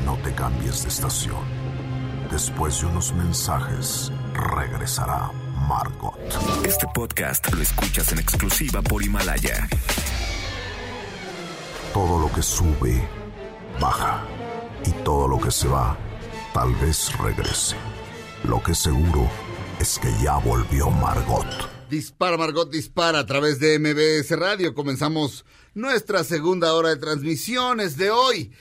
[0.05, 1.45] no te cambies de estación.
[2.31, 5.31] Después de unos mensajes, regresará
[5.69, 6.17] Margot.
[6.65, 9.69] Este podcast lo escuchas en exclusiva por Himalaya.
[11.93, 13.07] Todo lo que sube,
[13.79, 14.23] baja.
[14.83, 15.95] Y todo lo que se va,
[16.55, 17.75] tal vez regrese.
[18.45, 19.29] Lo que seguro
[19.79, 21.45] es que ya volvió Margot.
[21.87, 24.73] Dispara Margot Dispara a través de MBS Radio.
[24.73, 25.45] Comenzamos
[25.77, 28.51] nuestra segunda hora de transmisiones de hoy.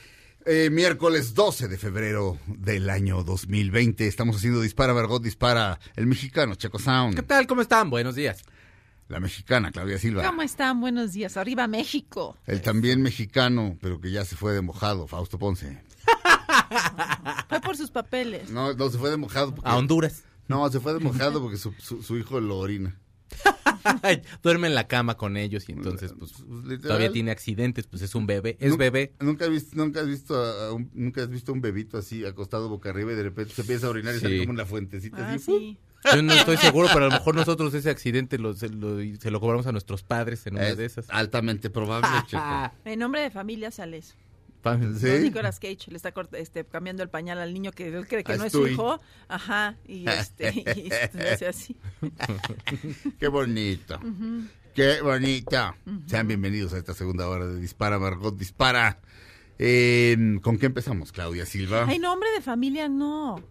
[0.44, 4.06] eh, miércoles 12 de febrero del año 2020.
[4.06, 7.26] Estamos haciendo Dispara Margot Dispara, el mexicano Chaco ¿Qué Sound.
[7.26, 7.46] tal?
[7.48, 7.90] ¿Cómo están?
[7.90, 8.44] Buenos días.
[9.08, 10.24] La mexicana Claudia Silva.
[10.24, 10.80] ¿Cómo están?
[10.80, 11.36] Buenos días.
[11.36, 12.36] Arriba México.
[12.46, 15.82] El también mexicano, pero que ya se fue de mojado, Fausto Ponce.
[17.48, 18.50] Fue por sus papeles.
[18.50, 20.22] No, no se fue de mojado porque A Honduras.
[20.48, 22.98] No, se fue de mojado porque su, su, su hijo lo orina.
[24.42, 26.32] Duerme en la cama con ellos y entonces pues
[26.64, 26.80] literal.
[26.82, 29.12] todavía tiene accidentes, pues es un bebé, es bebé.
[29.20, 32.68] Nunca has visto, nunca has visto, a un, nunca has visto un bebito así acostado
[32.68, 34.22] boca arriba y de repente se empieza a orinar y Sí.
[34.22, 35.44] sale como una fuentecita Ah, así.
[35.44, 35.78] sí.
[36.14, 39.30] Yo no estoy seguro, pero a lo mejor nosotros ese accidente lo, se, lo, se
[39.30, 41.06] lo cobramos a nuestros padres en una Es de esas.
[41.10, 42.42] altamente probable, Checo.
[42.84, 44.14] En nombre de familia sale eso.
[44.14, 44.25] Pa-
[44.74, 45.06] ¿Sí?
[45.06, 45.18] ¿no?
[45.18, 48.36] Nicolas Cage le está este, cambiando el pañal al niño que él cree que Ah,
[48.36, 49.00] no es su hijo.
[49.28, 49.76] Ajá.
[49.86, 51.76] Y este, y este, así.
[53.18, 54.00] Qué bonito.
[54.74, 55.74] Qué bonito.
[56.06, 59.00] Sean bienvenidos a esta segunda hora de Dispara, Margot Dispara.
[59.58, 61.86] Eh, ¿Con qué empezamos, Claudia Silva?
[61.88, 63.42] Ay, nombre de familia no.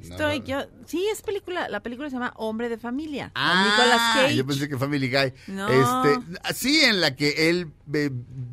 [0.00, 0.46] No, Estoy no.
[0.46, 0.58] yo.
[0.86, 1.68] Sí, es película.
[1.68, 3.30] La película se llama Hombre de Familia.
[3.34, 4.34] Ah, Nicolas Cage.
[4.36, 5.32] yo pensé que Family Guy.
[5.48, 5.68] No.
[5.68, 8.10] Este, sí, en la que él eh,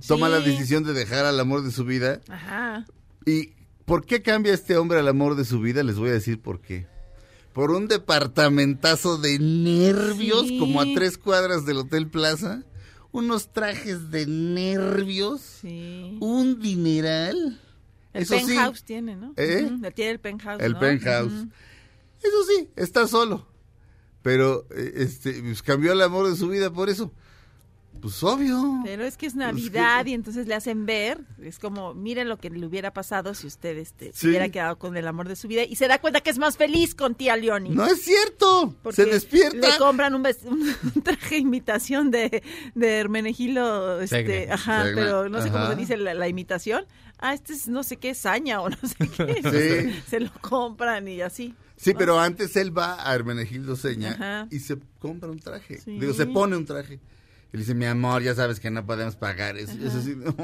[0.07, 0.33] toma Sí.
[0.33, 2.19] la decisión de dejar al amor de su vida.
[2.27, 2.85] Ajá.
[3.25, 3.53] ¿Y
[3.85, 5.83] por qué cambia este hombre al amor de su vida?
[5.83, 6.87] Les voy a decir por qué.
[7.53, 10.59] Por un departamentazo de nervios, Sí.
[10.59, 12.63] como a tres cuadras del Hotel Plaza.
[13.11, 15.41] Unos trajes de nervios.
[15.61, 16.17] Sí.
[16.19, 17.59] Un dineral.
[18.17, 19.33] El Eso sí, penthouse tiene, ¿no?
[19.37, 19.69] ¿Eh?
[19.95, 20.61] Tiene el penthouse.
[20.61, 20.79] el ¿no?
[20.79, 21.33] penthouse.
[22.21, 23.47] Eso sí, está solo.
[24.23, 27.11] Pero eh, este pues, cambió el amor de su vida por eso.
[28.01, 28.81] Pues obvio.
[28.83, 32.37] Pero es que es Pues, Navidad y entonces le hacen ver, es como, miren lo
[32.37, 34.27] que le hubiera pasado si usted este, se Sí.
[34.27, 36.57] hubiera quedado con el amor de su vida y se da cuenta que es más
[36.57, 37.69] feliz con tía Leoni.
[37.71, 38.75] No es cierto.
[38.83, 39.67] Porque Se despierta.
[39.67, 40.45] Le compran un, vest-
[40.95, 42.43] un traje imitación de,
[42.75, 44.51] de Hermenegildo, este, Segre.
[44.51, 46.85] ajá, Segre, pero no sé cómo se dice la, la imitación.
[47.19, 49.91] Ah, este es no sé qué, saña o no sé qué.
[49.91, 50.01] Sí.
[50.07, 51.55] Se lo compran y así.
[51.75, 54.47] Sí, pero antes él va a Hermenegildo Seña Ajá.
[54.49, 55.79] y se compra un traje.
[55.79, 55.99] Sí.
[55.99, 56.99] Digo, se pone un traje.
[57.53, 59.71] Y le dice, mi amor, ya sabes que no podemos pagar eso.
[59.79, 60.35] Y eso sí, no,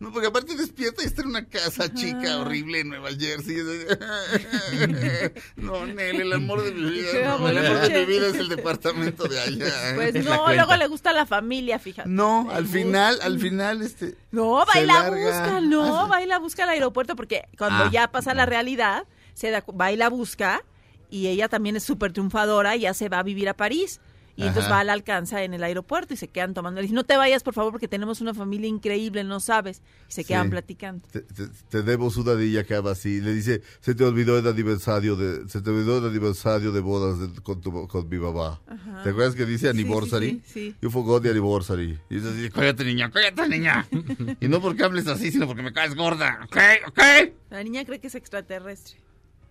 [0.00, 3.56] no, porque aparte despierta y está en una casa chica, horrible en Nueva Jersey.
[5.56, 7.36] No, Nel, el amor de mi vida.
[7.38, 9.72] No, el amor de mi vida es el departamento de allá.
[9.94, 12.08] Pues Es no, luego le gusta la familia, fíjate.
[12.08, 14.16] no, al final, al final, este...
[14.30, 15.20] No, se va y la larga.
[15.26, 19.04] busca, no, va y la busca al aeropuerto porque cuando Ah, ya pasa la realidad,
[19.34, 20.62] se da, cu- va y la busca
[21.10, 24.00] y ella también es súper triunfadora y ya se va a vivir a París.
[24.34, 24.76] Y entonces Ajá.
[24.76, 26.80] va, la alcanza en el aeropuerto y se quedan tomando.
[26.80, 29.82] Le dice, no te vayas, por favor, porque tenemos una familia increíble, no sabes.
[30.08, 30.28] Y se Sí.
[30.28, 31.06] quedan platicando.
[31.12, 33.20] Te, te- te debo sudadilla acaba así.
[33.20, 37.18] Le dice, se te olvidó el aniversario de, se te olvidó el aniversario de bodas
[37.18, 38.60] de- con, tu, con mi babá.
[38.66, 39.02] Ajá.
[39.02, 40.40] ¿Te acuerdas que dice anniversary?
[40.46, 40.76] sí, sí.
[40.80, 41.98] You forgot the anniversary.
[42.08, 43.86] Y dice así, cállate niña, cállate niña.
[44.40, 46.40] y no porque hables así, sino porque me caes gorda.
[46.44, 46.56] ¿Ok?
[46.88, 46.98] ¿Ok?
[47.50, 48.96] La niña cree que es extraterrestre.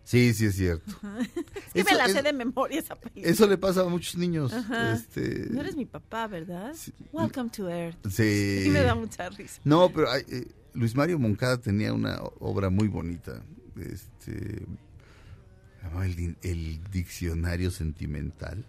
[0.03, 0.91] Sí, sí es cierto.
[1.19, 3.31] Es que Eso me la es- sé de memoria esa película.
[3.31, 4.51] Eso le pasa a muchos niños.
[4.93, 6.73] Este, No eres mi papá, ¿verdad?
[6.75, 6.91] Sí.
[7.13, 7.97] Welcome to Earth.
[8.09, 8.63] Sí.
[8.67, 9.61] Y me da mucha risa.
[9.63, 13.41] No, pero hay, eh, Luis Mario Moncada tenía una obra muy bonita.
[13.79, 14.65] Este,
[16.03, 18.65] el, el Diccionario Sentimental.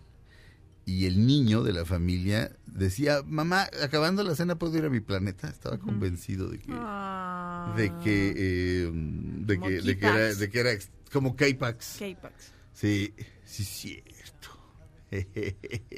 [0.84, 5.00] Y el niño de la familia decía, mamá, acabando la cena puedo ir a mi
[5.00, 5.48] planeta.
[5.48, 7.72] Estaba convencido de que, Ah.
[7.76, 10.70] de que, eh, de que, de que era, de que era
[11.12, 11.96] como K-Pax.
[12.00, 12.52] K-Pax.
[12.72, 13.14] Sí,
[13.44, 14.48] sí, cierto.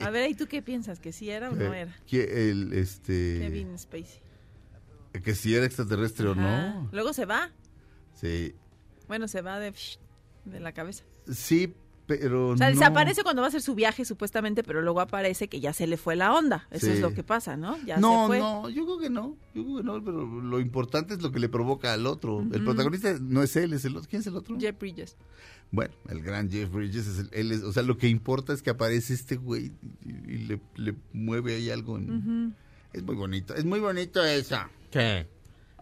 [0.01, 0.99] A ver, ¿y tú qué piensas?
[1.01, 1.97] ¿Que sí era o no Eh, era?
[2.07, 4.21] que el, este, Kevin Spacey.
[5.23, 6.89] que si era extraterrestre o no.
[6.93, 7.51] Luego se va.
[8.21, 8.55] Sí,
[9.09, 9.73] Bueno, se va de,
[10.45, 11.05] de la cabeza.
[11.33, 11.73] sí,
[12.07, 12.75] pero O sea, no.
[12.75, 15.97] desaparece cuando va a hacer su viaje supuestamente, pero luego aparece que ya se le
[15.97, 16.67] fue la onda.
[16.71, 16.93] Eso Sí.
[16.93, 17.77] es lo que pasa, ¿no?
[17.87, 18.39] Ya no, se fue.
[18.41, 21.39] no, yo creo que no, yo creo que no, pero lo importante es lo que
[21.41, 22.41] le provoca al otro.
[22.53, 24.09] El protagonista no es él, es el otro.
[24.11, 24.57] ¿Quién es el otro?
[24.61, 25.17] Jeff Bridges.
[25.71, 28.63] Bueno, el gran Jeff Bridges, es el- él es, o sea, lo que importa es
[28.63, 29.73] que aparece este güey
[30.05, 31.97] y, y le, le mueve ahí algo.
[31.99, 32.55] en-
[32.93, 34.57] Es muy bonito, es muy bonito eso.
[34.91, 35.27] ¿Qué?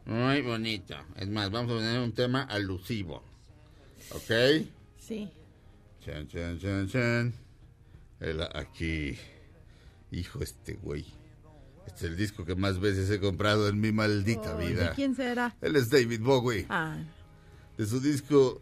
[0.07, 0.95] Muy bonito.
[1.17, 3.23] Es más, vamos a poner un tema alusivo.
[4.15, 4.67] ¿Ok?
[4.99, 5.29] Sí.
[6.05, 7.35] Chan, chan, chan, chan.
[8.21, 9.17] El- aquí.
[10.11, 11.07] Hijo, este güey.
[11.87, 14.91] Este es el disco que más veces he comprado en mi maldita vida.
[14.91, 15.57] ¿De quién será?
[15.61, 16.67] Él es David Bowie.
[16.69, 16.97] Ah,
[17.77, 18.61] De su disco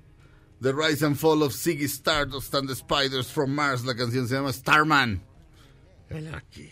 [0.62, 3.84] The Rise and Fall of Ziggy Stardust and the Spiders from Mars.
[3.84, 5.22] La canción se llama Starman.
[6.09, 6.68] Él aquí.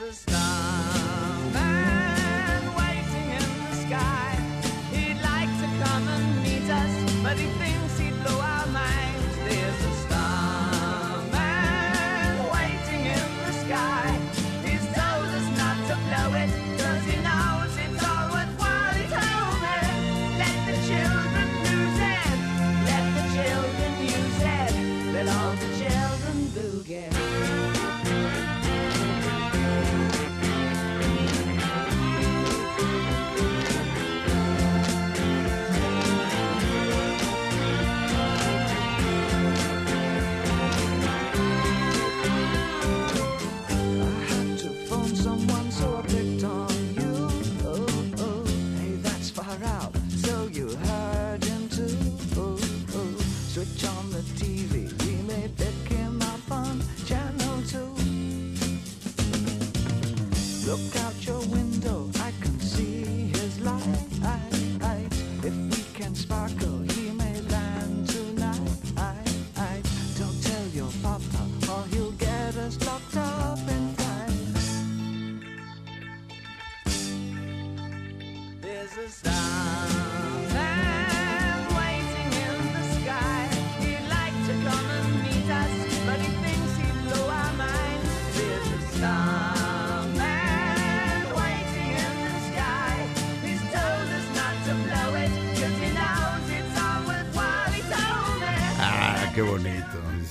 [0.00, 0.57] A starman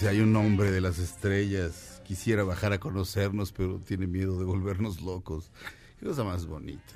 [0.07, 2.01] Dice, hay un hombre de las estrellas.
[2.05, 5.51] Quisiera bajar a conocernos, pero tiene miedo de volvernos locos.
[5.99, 6.93] Qué cosa más bonita.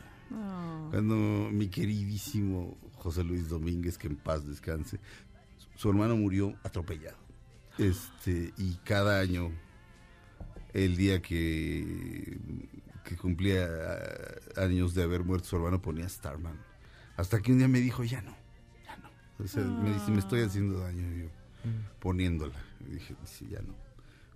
[0.91, 1.15] Cuando
[1.51, 4.99] mi queridísimo José Luis Domínguez, que en paz descanse,
[5.75, 7.17] su hermano murió atropellado.
[7.77, 9.51] Este, y cada año,
[10.73, 12.37] el día que,
[13.03, 16.57] que cumplía ah, años de haber muerto su hermano, ponía Starman.
[17.17, 18.35] Hasta que un día me dijo, ya no,
[18.85, 19.09] ya no.
[19.43, 21.29] O sea, me dice, me estoy haciendo daño yo
[21.99, 22.70] poniéndola.
[22.87, 23.75] Dije, sí, ya no.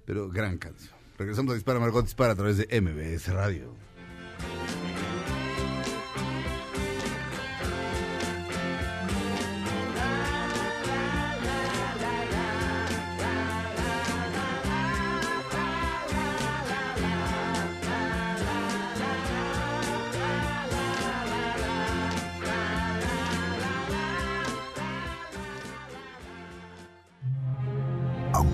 [0.06, 0.94] Pero gran canción.
[1.18, 3.74] Regresamos a Dispara Margot Dispara a través de MBS Radio.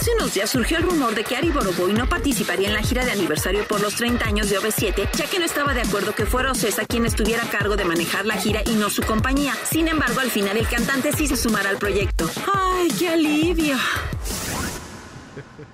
[0.00, 3.04] Hace unos días surgió el rumor de que Ari Boroboy no participaría en la gira
[3.04, 6.24] de aniversario por los 30 años de OV7, ya que no estaba de acuerdo que
[6.24, 9.54] fuera Ocesa quien estuviera a cargo de manejar la gira y no su compañía.
[9.70, 12.30] Sin embargo, al final el cantante sí se sumará al proyecto.
[12.50, 13.76] ¡Ay, qué alivio!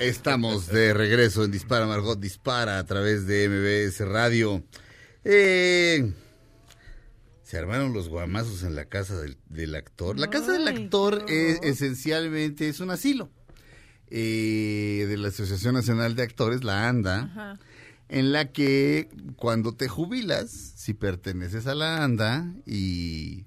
[0.01, 4.65] Estamos de regreso en Dispara Margot Dispara a través de MBS Radio.
[5.23, 6.13] Eh,
[7.45, 10.19] se armaron los guamazos en la casa del, del actor.
[10.19, 13.31] La casa del actor es, esencialmente es un asilo
[14.11, 17.59] eh, de la Asociación Nacional de Actores, la ANDA, Ajá.
[18.09, 23.45] en la que cuando te jubilas, si perteneces a la ANDA y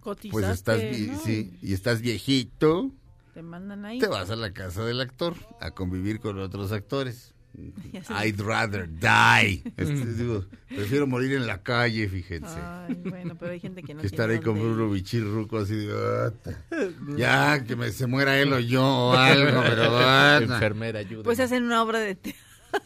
[0.00, 1.18] Cotizaste, pues estás, vi- ¿no?
[1.20, 2.92] sí, y estás viejito,
[3.34, 3.98] Te mandan ahí.
[3.98, 7.34] te vas a la casa del actor a convivir con otros actores.
[8.24, 9.62] I'd rather die.
[9.76, 12.56] Este, digo, prefiero morir en la calle, fíjense.
[12.58, 16.32] Ay, bueno, pero hay gente que no que estar ahí con Bruno Bichirruco así de...
[17.16, 19.98] Ya, que me, se muera él o yo o algo, pero...
[19.98, 20.42] ata".
[20.42, 21.22] Enfermera, ayuda.
[21.24, 22.42] Pues hacen una obra de teatro.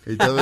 [0.06, 0.38] Y todo-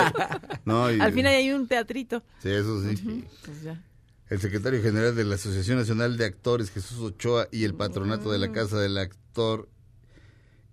[0.67, 2.23] no, y- Al final hay un teatrito.
[2.43, 3.25] Sí, eso sí.
[3.45, 3.83] Pues ya.
[4.29, 8.39] El secretario general de la Asociación Nacional de Actores, Jesús Ochoa, y el patronato de
[8.39, 9.69] la Casa del Actor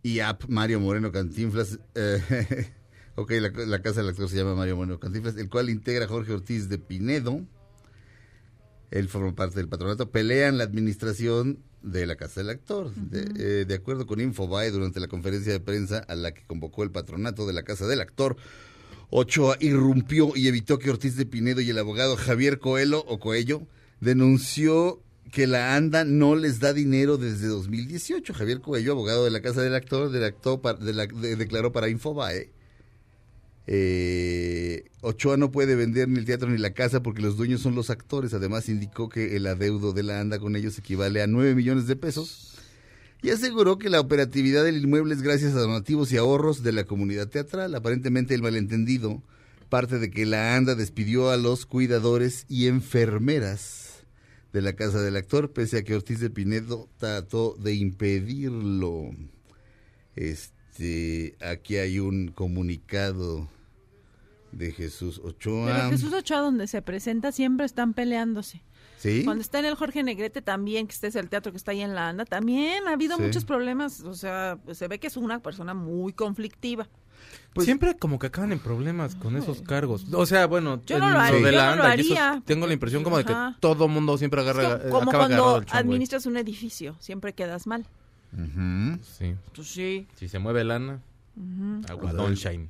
[0.03, 1.79] IAP, Mario Moreno Cantinflas.
[1.95, 2.71] eh,
[3.17, 6.31] ok, la, la Casa del Actor se llama Mario Moreno Cantinflas, el cual integra Jorge
[6.33, 7.41] Ortiz de Pinedo.
[8.91, 10.11] Él forma parte del patronato.
[10.11, 12.93] Pelean la administración de la Casa del Actor.
[12.95, 16.83] de, eh, de acuerdo con Infobae, durante la conferencia de prensa a la que convocó
[16.83, 18.37] el patronato de la Casa del Actor,
[19.09, 23.67] Ochoa irrumpió y evitó que Ortiz de Pinedo y el abogado Javier Coelho o Coello
[23.99, 25.01] denunció
[25.31, 28.33] que la ANDA no les da dinero desde 2018.
[28.33, 31.89] Javier Coello, abogado de la Casa del Actor, redactó pa- de la- de- declaró para
[31.89, 32.51] Infobae.
[33.69, 37.75] Eh, Ochoa no puede vender ni el teatro ni la casa porque los dueños son
[37.75, 38.33] los actores.
[38.33, 41.95] Además indicó que el adeudo de la ANDA con ellos equivale a 9 millones de
[41.95, 42.55] pesos
[43.21, 46.85] y aseguró que la operatividad del inmueble es gracias a donativos y ahorros de la
[46.85, 47.75] comunidad teatral.
[47.75, 49.21] Aparentemente el malentendido
[49.69, 54.05] parte de que la ANDA despidió a los cuidadores y enfermeras
[54.53, 59.11] de la casa del actor, pese a que Ortiz de Pinedo trató de impedirlo.
[60.15, 63.49] Este, aquí hay un comunicado
[64.51, 65.65] de Jesús Ochoa.
[65.73, 68.61] Pero Jesús Ochoa, donde se presenta, siempre están peleándose.
[68.97, 69.23] ¿Sí?
[69.23, 71.81] Cuando está en el Jorge Negrete también, que este es el teatro que está ahí
[71.81, 73.21] en la ANDA, también ha habido Sí.
[73.23, 74.01] muchos problemas.
[74.01, 76.87] O sea, pues, se ve que es una persona muy conflictiva.
[77.53, 80.05] Pues- Siempre como que acaban en problemas con esos cargos.
[80.13, 83.03] O sea, bueno, Yo no en lo haría, de yo no lo tengo la impresión
[83.03, 86.37] como de que todo mundo siempre Es agarra, eh, como acaba agarrado cuando administras un
[86.37, 87.85] edificio, siempre quedas mal.
[89.17, 89.35] Sí.
[89.55, 90.07] Pues sí.
[90.15, 91.01] Si se mueve lana,
[91.89, 92.69] aguadón shine.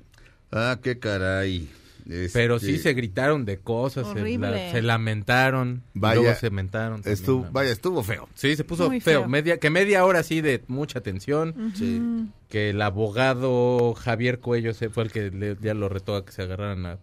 [0.52, 1.70] Ah, qué caray.
[2.32, 7.02] Pero Este, sí se gritaron de cosas, se, la- se lamentaron, Vaya, luego se mentaron.
[7.02, 7.52] también, Estuvo, ¿no?
[7.52, 8.30] vaya, estuvo feo.
[8.34, 9.02] Sí, se puso feo.
[9.02, 9.28] feo.
[9.28, 11.74] Media, que media hora así de mucha tensión.
[12.48, 16.32] Que el abogado Javier Cuello se fue el que le- ya lo retó a que
[16.32, 16.98] se agarraran a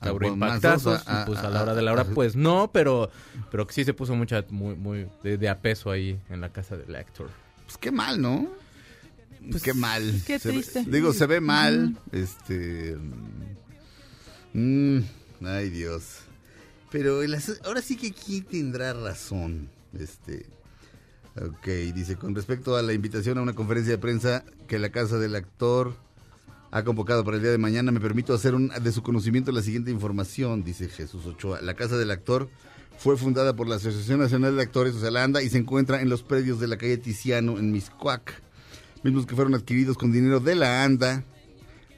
[0.00, 2.36] A guamazos, a- y pues a, a- la hora de la a- hora, a- pues
[2.36, 3.10] no, pero,
[3.50, 6.50] pero que sí se puso mucha, muy, muy de, de a peso ahí en la
[6.50, 7.28] casa del actor.
[7.66, 8.46] Pues qué mal, ¿no?
[9.50, 10.22] Pues, qué mal.
[10.26, 10.84] qué Se ve- triste.
[10.88, 11.96] digo, se ve mal.
[12.12, 12.96] Este.
[14.52, 14.98] mm,
[15.44, 16.02] ay, Dios.
[16.90, 19.68] Pero el ahora sí que quién tendrá razón.
[19.98, 20.46] Este.
[21.40, 25.18] Ok, dice, con respecto a la invitación a una conferencia de prensa que la casa
[25.18, 25.94] del actor
[26.70, 29.62] ha convocado para el día de mañana, me permito hacer un, de su conocimiento la
[29.62, 31.60] siguiente información, dice Jesús Ochoa.
[31.62, 32.50] La casa del actor
[32.98, 36.02] fue fundada por la Asociación Nacional de Actores, o sea, la ANDA, y se encuentra
[36.02, 38.42] en los predios de la calle Tiziano, en Miscuac,
[39.04, 41.24] mismos que fueron adquiridos con dinero de la ANDA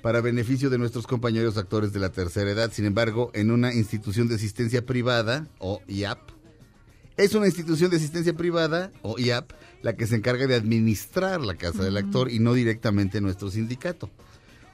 [0.03, 2.73] para beneficio de nuestros compañeros actores de la tercera edad.
[2.73, 6.19] Sin embargo, en una institución de asistencia privada, o IAP,
[7.17, 11.57] es una institución de asistencia privada, o IAP, la que se encarga de administrar la
[11.57, 14.11] casa del actor y no directamente nuestro sindicato.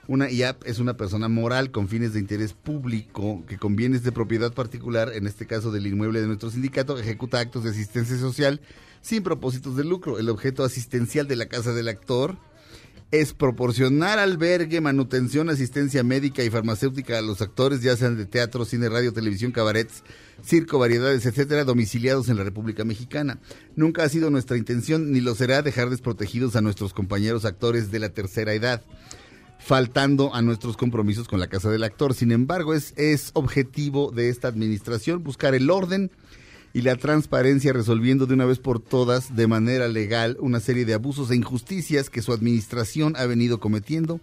[0.09, 4.12] Una IAP es una persona moral con fines de interés público que con bienes de
[4.12, 8.61] propiedad particular, en este caso del inmueble de nuestro sindicato, ejecuta actos de asistencia social
[9.07, 10.18] sin propósitos de lucro.
[10.18, 12.36] El objeto asistencial de la casa del actor
[13.12, 18.64] es proporcionar albergue, manutención, asistencia médica y farmacéutica a los actores, ya sean de teatro,
[18.64, 20.02] cine, radio, televisión, cabarets,
[20.42, 23.38] circo, variedades, etcétera, domiciliados en la República Mexicana.
[23.76, 28.00] Nunca ha sido nuestra intención, ni lo será, dejar desprotegidos a nuestros compañeros actores de
[28.00, 28.82] la tercera edad
[29.59, 32.12] faltando a nuestros compromisos con la Casa del Actor.
[32.12, 36.11] Sin embargo, es, es objetivo de esta administración buscar el orden
[36.77, 40.93] y la transparencia resolviendo de una vez por todas de manera legal una serie de
[40.93, 44.20] abusos e injusticias que su administración ha venido cometiendo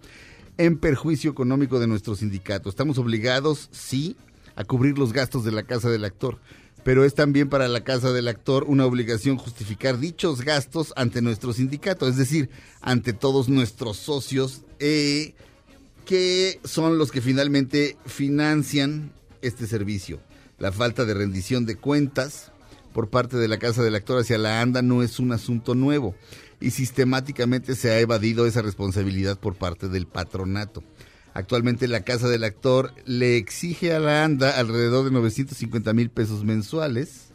[0.56, 2.68] en perjuicio económico de nuestro sindicato.
[2.68, 4.16] Estamos obligados, sí,
[4.54, 6.38] a cubrir los gastos de la Casa del Actor,
[6.84, 11.52] pero es también para la Casa del Actor una obligación justificar dichos gastos ante nuestro
[11.52, 12.50] sindicato, es decir,
[12.80, 15.34] ante todos nuestros socios eh,
[16.04, 19.10] que son los que finalmente financian
[19.42, 20.20] este servicio.
[20.64, 22.50] La falta de rendición de cuentas
[22.94, 26.14] por parte de la Casa del Actor hacia la ANDA no es un asunto nuevo
[26.58, 30.82] y sistemáticamente se ha evadido esa responsabilidad por parte del patronato.
[31.34, 36.44] Actualmente la Casa del Actor le exige a la ANDA alrededor de 950 mil pesos
[36.44, 37.34] mensuales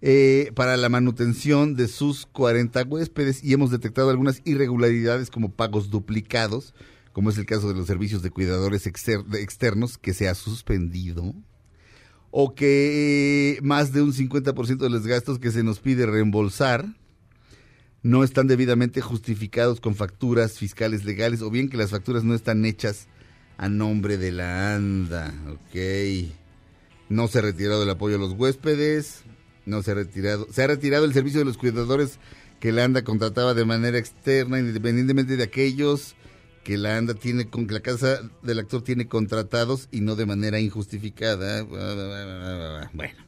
[0.00, 5.90] eh, para la manutención de sus 40 huéspedes y hemos detectado algunas irregularidades como pagos
[5.90, 6.74] duplicados,
[7.12, 11.34] como es el caso de los servicios de cuidadores externos que se ha suspendido
[12.36, 16.84] o que eh, más de un 50% de los gastos que se nos pide reembolsar
[18.02, 22.64] no están debidamente justificados con facturas fiscales legales o bien que las facturas no están
[22.64, 23.06] hechas
[23.56, 25.32] a nombre de la ANDA.
[25.48, 25.78] Ok.
[27.08, 29.22] No se ha retirado el apoyo a los huéspedes.
[29.64, 30.48] No se ha retirado.
[30.50, 32.18] Se ha retirado el servicio de los cuidadores
[32.58, 36.16] que la ANDA contrataba de manera externa, independientemente de aquellos
[36.64, 40.26] que la ANDA tiene, con que la casa del actor tiene contratados y no de
[40.26, 41.62] manera injustificada.
[42.92, 43.24] Bueno.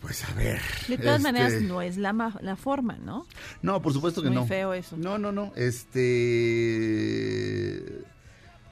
[0.00, 0.60] Pues a ver.
[0.88, 3.26] De todas este- maneras, no es la, ma- la forma, ¿no?
[3.62, 4.46] no, por supuesto que Muy no.
[4.46, 4.96] feo eso.
[4.96, 5.52] No, no, no.
[5.56, 6.04] Este.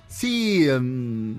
[0.09, 1.35] Sí, em,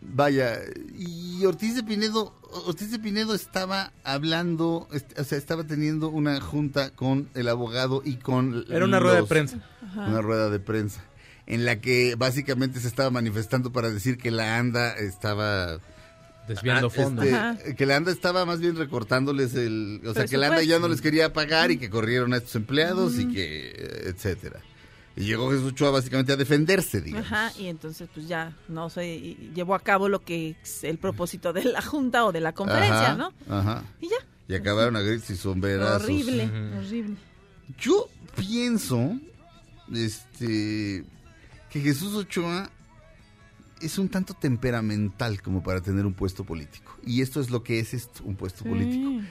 [0.00, 0.58] vaya.
[0.96, 2.34] Y Ortiz de Pinedo.
[2.66, 8.02] Ortiz de Pinedo estaba hablando, est- o sea, estaba teniendo una junta con el abogado
[8.04, 8.64] y con.
[8.68, 9.58] Era una rueda de prensa.
[9.82, 10.06] Ajá.
[10.08, 11.04] Una rueda de prensa.
[11.46, 15.78] en la que básicamente se estaba manifestando para decir que la ANDA estaba
[16.46, 17.24] Desviando ah, fondos.
[17.26, 20.78] este, que la ANDA estaba más bien recortándoles el, o sea, que la ANDA ya
[20.78, 23.70] no les quería pagar y que corrieron a estos empleados y que
[24.06, 24.60] etcétera.
[25.16, 27.26] Y llegó Jesús Ochoa básicamente a defenderse, digamos.
[27.26, 31.52] Ajá, y entonces pues ya no sé, llevó a cabo lo que es el propósito
[31.52, 33.32] de la junta o de la conferencia, Ajá, ¿no?
[33.48, 33.84] Ajá.
[34.00, 34.16] Y ya.
[34.48, 36.04] Y acabaron a gritos y sombrerazos.
[36.04, 36.44] Horrible,
[36.76, 37.16] horrible.
[37.78, 39.18] Yo pienso
[39.92, 41.04] este
[41.70, 42.70] que Jesús Ochoa
[43.80, 46.96] es un tanto temperamental como para tener un puesto político.
[47.04, 49.22] Y esto es lo que es esto, un puesto político.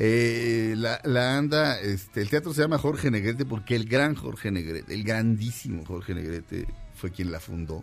[0.00, 4.52] Eh, la, la anda, este, el teatro se llama Jorge Negrete porque el gran Jorge
[4.52, 7.82] Negrete, el grandísimo Jorge Negrete fue quien la fundó,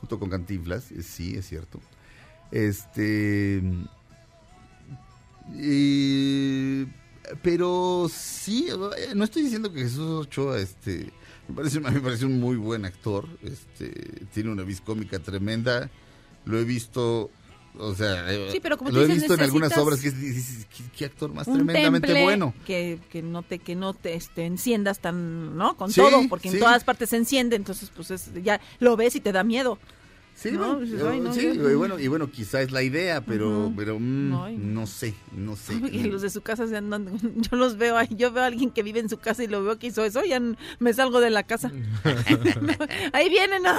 [0.00, 1.80] junto con Cantinflas, eh, sí, es cierto.
[2.50, 3.62] Este,
[7.42, 8.68] pero sí,
[9.14, 11.10] no estoy diciendo que Jesús Ochoa, este,
[11.48, 13.90] me parece, me parece un muy buen actor, este,
[14.34, 15.90] tiene una vis cómica tremenda,
[16.44, 17.30] lo he visto,
[17.78, 20.66] o sea, eh, Sí, pero como lo he visto en algunas obras que es- dices,
[20.76, 22.54] ¿qué, qué actor más tremendamente bueno.
[22.66, 25.76] Que, que no te, que no te este, enciendas tan, ¿no?
[25.76, 26.56] Con Sí, todo, porque sí.
[26.56, 29.78] en todas partes se enciende, entonces pues es, ya lo ves y te da miedo.
[30.38, 30.76] Sí, ¿no?
[30.76, 33.72] bueno, yo- "Ay, no, sí, yo- y bueno, y bueno, quizá es la idea, pero,
[33.74, 35.72] pero mm, no sé, no sé.
[35.92, 37.08] Y los de su casa se andan,
[37.50, 39.64] yo los veo ahí, yo veo a alguien que vive en su casa y lo
[39.64, 40.38] veo que hizo eso, ya
[40.78, 41.72] me salgo de la casa.
[43.12, 43.72] ahí vienen, ¿no?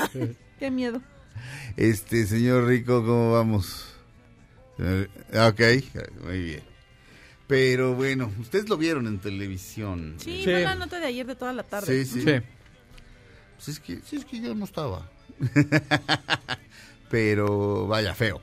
[0.59, 0.99] qué miedo.
[1.75, 3.85] Este, señor Rico, ¿cómo vamos?
[4.79, 5.61] Eh, Ok,
[6.23, 6.63] muy bien.
[7.47, 10.15] Pero bueno, ustedes lo vieron en televisión.
[10.17, 10.43] Sí, Sí.
[10.43, 12.05] fue la nota de ayer de toda la tarde.
[12.05, 12.21] Sí, sí.
[12.21, 12.31] Sí.
[13.55, 15.09] Pues es que, sí, es que yo no estaba.
[17.09, 18.41] Pero vaya, feo.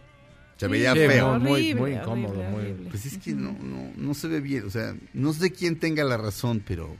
[0.57, 1.38] Se veía Sí, feo.
[1.38, 2.90] muy, incómodo, horrible, muy- horrible.
[2.90, 4.64] Pues es que no, no, no se ve bien.
[4.66, 6.97] O sea, no sé quién tenga la razón, pero.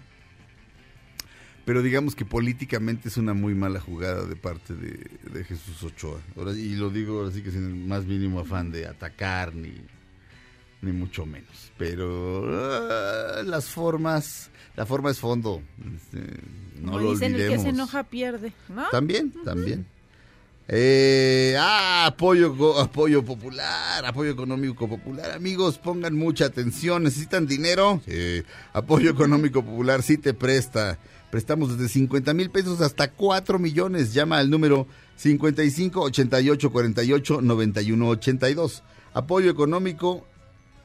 [1.65, 4.99] Pero digamos que políticamente es una muy mala jugada de parte de,
[5.33, 6.21] de Jesús Ochoa.
[6.37, 9.73] Ahora, y lo digo ahora sí que sin el más mínimo afán de atacar ni,
[10.83, 11.73] ni mucho menos.
[11.79, 15.63] Pero ah, las formas, la forma es fondo.
[15.97, 16.19] Este,
[16.81, 17.63] no Como lo dicen, el que olvidemos.
[17.65, 18.85] se enoja pierde, ¿no?
[18.91, 19.87] También, también.
[20.69, 25.33] Eh, ah, apoyo, apoyo popular, apoyo económico popular.
[25.33, 27.03] Amigos, pongan mucha atención.
[27.03, 28.01] ¿Necesitan dinero?
[28.07, 28.43] Sí.
[28.73, 30.99] Apoyo económico popular sí te presta.
[31.35, 34.15] Prestamos desde 50 mil pesos hasta 4 millones.
[34.15, 38.85] Llama al número 55 88 48 91 82.
[39.15, 40.25] Apoyo económico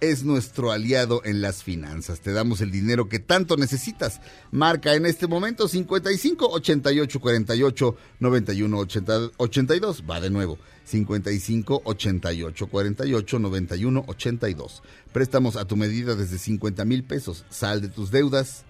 [0.02, 2.22] es nuestro aliado en las finanzas.
[2.22, 4.22] Te damos el dinero que tanto necesitas.
[4.50, 10.04] Marca en este momento 55 88 48 91 80 82.
[10.10, 10.58] Va de nuevo.
[10.84, 14.82] 55 88 48 91 82.
[15.14, 17.46] Préstamos a tu medida desde 50 mil pesos.
[17.52, 18.66] Sal de tus deudas.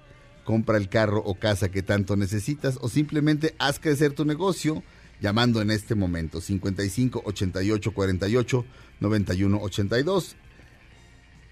[0.49, 4.81] Compra el carro o casa que tanto necesitas o simplemente haz crecer tu negocio
[5.21, 8.65] llamando en este momento 55 88 48
[8.99, 10.35] 91 82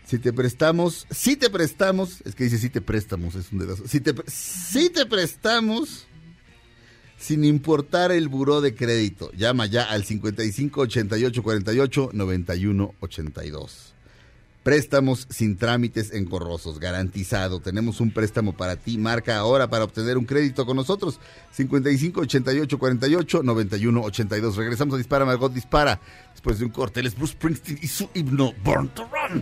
[0.03, 3.87] si te prestamos, si te prestamos, es que dice si te prestamos, es un dedazo.
[3.87, 6.07] Si te, si te prestamos,
[7.19, 13.93] sin importar el buró de crédito, llama ya al 55 88 48 91 82.
[14.67, 17.61] Préstamos sin trámites engorrosos, garantizado.
[17.61, 18.97] Tenemos un préstamo para ti.
[18.97, 21.21] Marca ahora para obtener un crédito con nosotros.
[21.51, 24.57] 55 88 48 91 82.
[24.57, 26.01] Regresamos a Dispara, Margot Dispara.
[26.33, 29.41] Después de un corte, es Bruce Springsteen y su himno Born to Run.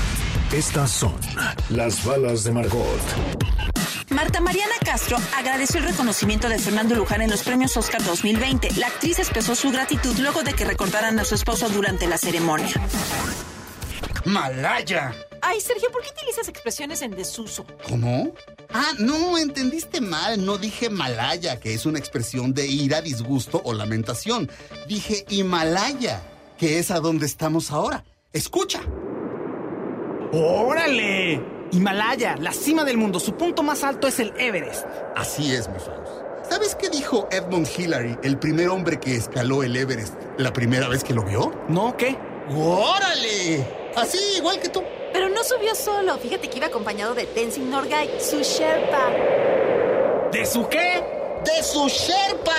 [0.53, 1.15] Estas son
[1.69, 3.01] las balas de Margot.
[4.09, 8.71] Marta Mariana Castro agradeció el reconocimiento de Fernando Luján en los premios Oscar 2020.
[8.75, 12.73] La actriz expresó su gratitud luego de que recordaran a su esposo durante la ceremonia.
[14.25, 15.15] ¡Malaya!
[15.41, 17.65] Ay, Sergio, ¿por qué utilizas expresiones en desuso?
[17.87, 18.33] ¿Cómo?
[18.73, 20.45] Ah, no, entendiste mal.
[20.45, 24.51] No dije Malaya, que es una expresión de ira, disgusto o lamentación.
[24.85, 26.21] Dije Himalaya,
[26.57, 28.03] que es a donde estamos ahora.
[28.33, 28.81] Escucha.
[30.31, 31.41] ¡Órale!
[31.71, 34.85] Himalaya, la cima del mundo, su punto más alto es el Everest.
[35.15, 36.01] Así es, mi Faust.
[36.49, 41.03] ¿Sabes qué dijo Edmund Hillary, el primer hombre que escaló el Everest, la primera vez
[41.03, 41.53] que lo vio?
[41.69, 41.95] ¿No?
[41.95, 42.17] ¿Qué?
[42.49, 43.65] ¡Órale!
[43.95, 44.83] Así, igual que tú.
[45.13, 46.17] Pero no subió solo.
[46.17, 49.09] Fíjate que iba acompañado de Tenzin Norgay, su Sherpa.
[50.31, 51.03] ¿De su qué?
[51.45, 52.51] ¡De su Sherpa!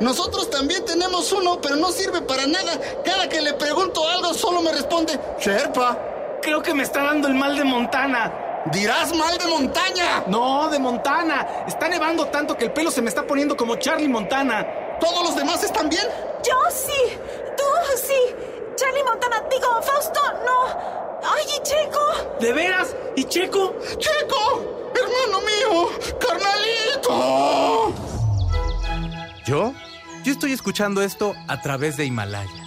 [0.00, 2.78] Nosotros también tenemos uno, pero no sirve para nada.
[3.04, 6.07] Cada que le pregunto algo, solo me responde Sherpa.
[6.42, 8.32] Creo que me está dando el mal de Montana.
[8.72, 10.24] Dirás mal de montaña.
[10.26, 11.64] No, de Montana.
[11.66, 14.66] Está nevando tanto que el pelo se me está poniendo como Charlie Montana.
[15.00, 16.06] ¿Todos los demás están bien?
[16.44, 17.16] Yo sí.
[17.56, 17.64] Tú
[17.96, 18.34] sí.
[18.76, 21.18] Charlie Montana, digo, Fausto, no.
[21.22, 22.36] Ay, y Checo.
[22.40, 22.94] ¿De veras?
[23.16, 23.74] ¿Y Checo?
[23.98, 24.92] ¡Checo!
[24.94, 25.90] ¡Hermano mío!
[26.20, 27.92] ¡Carnalito!
[29.44, 29.72] ¿Yo?
[30.24, 32.64] Yo estoy escuchando esto a través de Himalaya.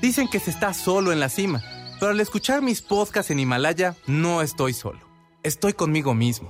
[0.00, 1.62] Dicen que se está solo en la cima,
[2.00, 5.00] pero al escuchar mis podcasts en Himalaya, no estoy solo.
[5.42, 6.48] Estoy conmigo mismo.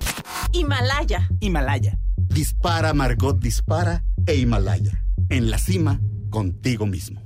[0.53, 1.29] Himalaya.
[1.41, 1.99] Himalaya.
[2.17, 5.05] Dispara, Margot, dispara e Himalaya.
[5.29, 7.23] En la cima, contigo mismo.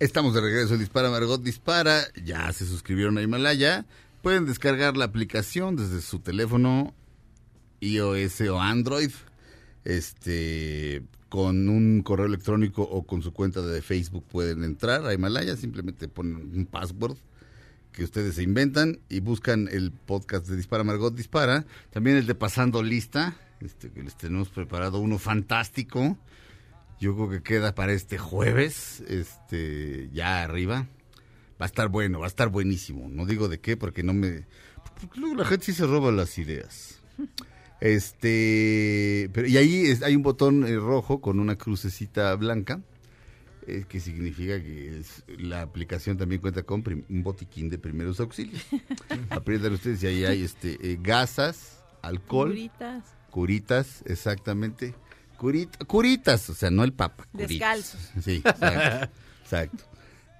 [0.00, 2.02] Estamos de regreso Dispara Margot Dispara.
[2.24, 3.86] Ya se suscribieron a Himalaya.
[4.22, 6.94] Pueden descargar la aplicación desde su teléfono
[7.80, 9.10] iOS o Android.
[9.84, 11.02] Este
[11.34, 16.06] con un correo electrónico o con su cuenta de Facebook pueden entrar a Himalaya, simplemente
[16.06, 17.16] ponen un password
[17.90, 22.36] que ustedes se inventan y buscan el podcast de Dispara Margot Dispara, también el de
[22.36, 26.16] Pasando Lista, este que les tenemos preparado uno fantástico.
[27.00, 30.86] Yo creo que queda para este jueves, este, ya arriba.
[31.60, 33.08] Va a estar bueno, va a estar buenísimo.
[33.08, 34.46] No digo de qué, porque no me.
[35.00, 37.02] Porque luego la gente sí se roba las ideas.
[37.80, 42.80] Este, pero, y ahí es- hay un botón eh, rojo con una crucecita blanca,
[43.66, 48.20] eh, que significa que es- la aplicación también cuenta con prim- un botiquín de primeros
[48.20, 48.62] auxilios.
[49.30, 53.04] Aprietan ustedes y ahí hay este, eh, gasas, alcohol, Curitas.
[53.30, 54.94] curitas, exactamente.
[55.38, 57.26] Curita- curitas, o sea, no el papa.
[57.32, 57.48] curitas.
[57.48, 58.10] Descalzos.
[58.22, 59.10] Sí, exacto.
[59.42, 59.84] exacto.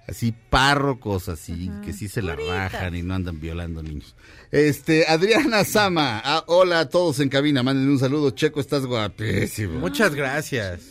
[0.07, 1.81] Así párrocos, así, Ajá.
[1.81, 4.15] que sí se la rajan y no andan violando niños.
[4.51, 8.29] Este, Adriana Sama, ah, hola a todos en cabina, mándenme un saludo.
[8.29, 9.79] Checo, estás guapísimo.
[9.79, 10.81] Muchas gracias.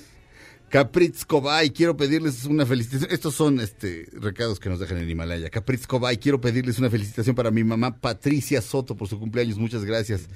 [0.69, 3.13] Capritz Cobay, quiero pedirles una felicitación.
[3.13, 5.49] Estos son este recados que nos dejan en Himalaya.
[5.49, 9.57] Capritz Cobay, quiero pedirles una felicitación para mi mamá Patricia Soto por su cumpleaños.
[9.57, 10.29] Muchas gracias.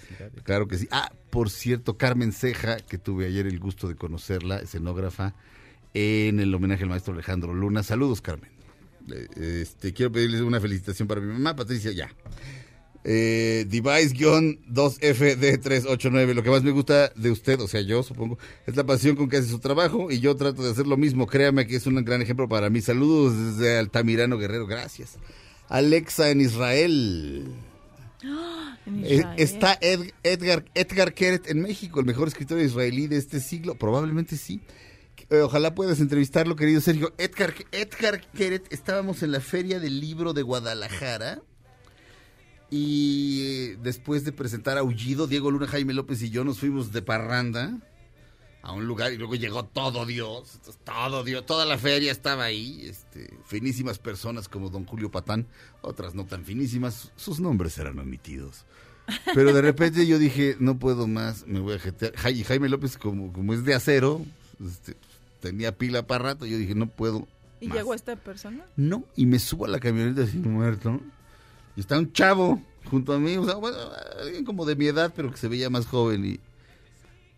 [0.45, 0.87] Claro que sí.
[0.93, 5.35] Ah, por cierto, Carmen Ceja, que tuve ayer el gusto de conocerla, escenógrafa,
[5.93, 7.83] en el homenaje al maestro Alejandro Luna.
[7.83, 8.57] Saludos, Carmen.
[9.12, 12.09] Eh, Este, quiero pedirles una felicitación para mi mamá Patricia, ya.
[13.04, 16.34] Eh, Device-2FD389.
[16.34, 19.28] Lo que más me gusta de usted, o sea, yo supongo, es la pasión con
[19.28, 21.26] que hace su trabajo y yo trato de hacer lo mismo.
[21.26, 22.80] Créame que es un gran ejemplo para mí.
[22.80, 25.16] Saludos desde Altamirano Guerrero, gracias.
[25.68, 27.46] Alexa en Israel.
[28.86, 33.40] En Eh, está Ed- Edgar, Edgar Keret en México, el mejor escritor israelí de este
[33.40, 33.74] siglo.
[33.74, 34.61] Probablemente sí.
[35.31, 37.12] Eh, ojalá puedas entrevistarlo, querido Sergio.
[37.18, 41.43] Edgar, Edgar Keret, estábamos en la Feria del Libro de Guadalajara.
[42.70, 47.03] Y eh, después de presentar Aullido, Diego Luna, Jaime López y yo nos fuimos de
[47.03, 47.79] parranda
[48.62, 52.87] a un lugar y luego llegó todo Dios, todo Dios, toda la feria estaba ahí,
[52.87, 55.47] este, finísimas personas como don Julio Patán,
[55.81, 58.66] otras no tan finísimas, sus nombres serán omitidos.
[59.35, 62.14] Pero de repente yo dije, no puedo más, me voy a jetear.
[62.16, 64.20] Jaime López, como, como es de acero,
[64.62, 64.97] este,
[65.40, 67.26] tenía pila para rato, yo dije, no puedo
[67.60, 67.76] ¿Y más.
[67.78, 68.64] llegó esta persona?
[68.76, 71.00] No, y me subo a la camioneta así muerto.
[71.76, 73.76] Y está un chavo junto a mí, o sea, bueno,
[74.22, 76.24] alguien como de mi edad, pero que se veía más joven.
[76.24, 76.40] Y,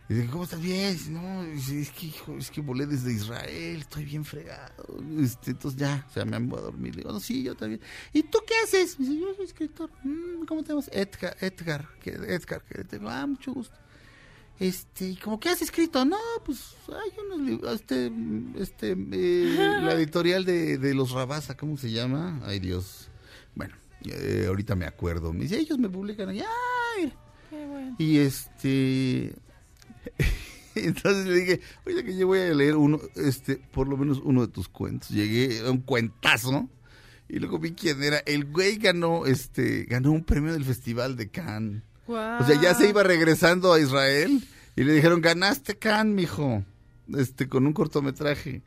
[0.08, 0.96] y dije, ¿cómo estás bien?
[1.12, 4.98] No, dice, es que, hijo, es que volé desde Israel, estoy bien fregado.
[5.20, 6.94] Este, entonces ya, o sea, me voy a dormir.
[6.96, 7.80] Le digo, no, sí, yo también.
[8.12, 8.98] ¿Y tú qué haces?
[8.98, 9.90] Me dice, yo soy escritor.
[10.04, 10.88] "Mm, ¿Cómo te llamas?
[10.92, 12.62] Edgar, Edgar, que- Edgar.
[12.64, 13.76] Que te digo, ah, mucho gusto.
[14.60, 16.04] Este, ¿y cómo qué has escrito?
[16.04, 18.12] No, pues hay unos libros, este,
[18.58, 22.42] este, eh, la editorial de, de los Rabasa, ¿cómo se llama?
[22.44, 23.08] Ay, Dios.
[23.54, 23.74] Bueno,
[24.04, 25.32] eh, ahorita me acuerdo.
[25.32, 27.10] Me dice, ellos me publican y ¡ay!
[27.48, 27.96] Qué bueno.
[27.98, 29.34] Y este,
[30.74, 34.46] entonces le dije, oye, que yo voy a leer uno, este, por lo menos uno
[34.46, 35.08] de tus cuentos.
[35.08, 36.68] Llegué a un cuentazo
[37.30, 38.18] y luego vi quién era.
[38.18, 41.82] El güey ganó, este, ganó un premio del Festival de Cannes.
[42.10, 44.42] O sea, ya se iba regresando a Israel
[44.76, 46.64] y le dijeron, ganaste Cannes, mijo,
[47.16, 48.62] este, con un cortometraje.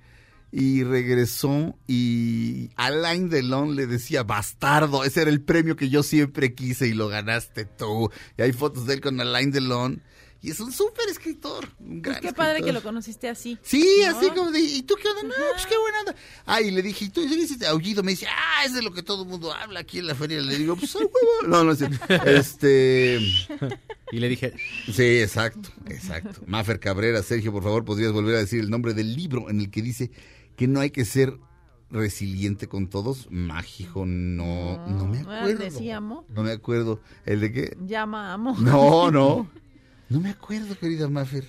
[0.52, 6.53] Y regresó y Alain Delon le decía, bastardo, ese era el premio que yo siempre
[6.53, 8.11] quise y lo ganaste tú.
[8.38, 10.03] Y hay fotos de él con Alain Delon.
[10.44, 13.57] Y es un súper escritor, un gran Pues qué padre que lo conociste así.
[13.64, 14.18] Sí, ¿no?
[14.18, 15.24] así como de, ¿y tú qué onda?
[15.24, 16.15] No, pues qué buena onda.
[16.45, 18.03] Ah, y le dije, ¿y tú ya viste aullido?
[18.03, 20.41] Me dice, ah, es de lo que todo el mundo habla aquí en la feria.
[20.41, 21.10] Le digo, pues, huevo.
[21.48, 21.98] No, no es cierto.
[22.26, 23.20] Este...
[24.11, 24.53] Y le dije,
[24.91, 26.41] Sí, exacto, exacto.
[26.45, 29.72] Mafer Cabrera, Sergio, por favor, ¿podrías volver a decir el nombre del libro en el
[29.72, 30.11] que dice
[30.57, 31.38] que no hay que ser
[31.90, 33.28] resiliente con todos.
[33.32, 35.64] Mágico, no, no me Ah, acuerdo.
[35.64, 36.99] Decíamos, No me acuerdo.
[37.26, 37.78] ¿El de qué?
[37.86, 38.57] llama amo.
[38.60, 39.49] No, no.
[40.14, 41.44] No me acuerdo, querida Maffer.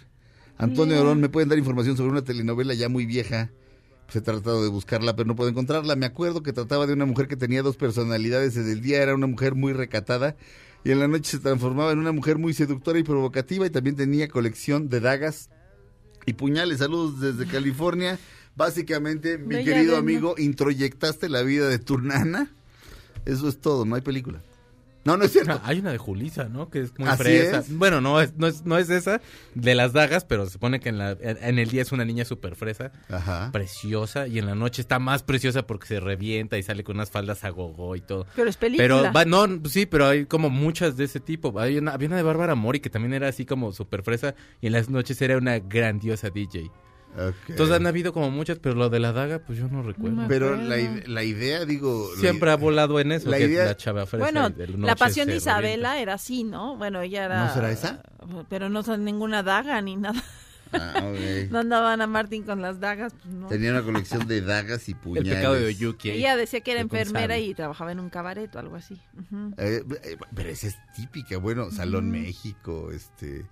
[0.56, 0.98] Antonio.
[0.98, 3.50] Orón, ¿me pueden dar información sobre una telenovela ya muy vieja?
[4.06, 5.96] Pues he tratado de buscarla, pero no puedo encontrarla.
[5.96, 8.56] Me acuerdo que trataba de una mujer que tenía dos personalidades.
[8.56, 10.34] En el día era una mujer muy recatada
[10.82, 13.96] y en la noche se transformaba en una mujer muy seductora y provocativa y también
[13.96, 15.50] tenía colección de dagas
[16.24, 16.78] y puñales.
[16.78, 18.18] Saludos desde California.
[18.56, 22.50] Básicamente, mi querido amigo, introyectaste la vida de tu nana.
[23.26, 24.40] Eso es todo, no hay película.
[25.04, 25.60] No, no es cierto.
[25.64, 26.70] Hay una de Julisa, ¿no?
[26.70, 27.58] Que es muy Así fresa.
[27.58, 27.76] es.
[27.76, 29.20] Bueno, no es, no es, no es esa
[29.54, 32.04] de las dagas, pero se supone que en, la, en, en el día es una
[32.04, 33.50] niña súper fresa, Ajá.
[33.52, 37.10] preciosa, y en la noche está más preciosa porque se revienta y sale con unas
[37.10, 38.26] faldas a gogo y todo.
[38.34, 38.82] Pero es película.
[38.84, 41.58] Pero va- no, sí, pero hay como muchas de ese tipo.
[41.60, 44.68] Hay una, había una de Bárbara Mori que también era así como súper fresa y
[44.68, 46.70] en las noches era una grandiosa DJ.
[47.16, 47.34] Ok.
[47.50, 50.24] Entonces han habido como muchas, pero lo de la daga, pues yo no recuerdo.
[50.28, 50.76] Pero la,
[51.06, 52.08] la idea, digo...
[52.14, 54.96] la Siempre ide- ha volado en eso, la que idea- la chava fresa Bueno, la
[54.96, 56.76] pasión de Isabela era así, ¿no?
[56.76, 57.46] Bueno, ella era...
[57.46, 58.02] ¿No será esa?
[58.48, 60.22] Pero no son ninguna daga ni nada.
[60.72, 61.50] Ah, ok.
[61.52, 63.12] No andaban a Martín con las dagas.
[63.22, 63.46] pues, no.
[63.46, 65.34] Tenía una colección de dagas y El puñales.
[65.36, 66.10] pecado de Oyuki.
[66.10, 69.00] Ella decía que era enfermera y trabajaba en un cabaret o algo así.
[69.16, 69.54] Ujú.
[69.56, 73.46] Eh, eh, pero esa es típica, bueno, Salón México, este...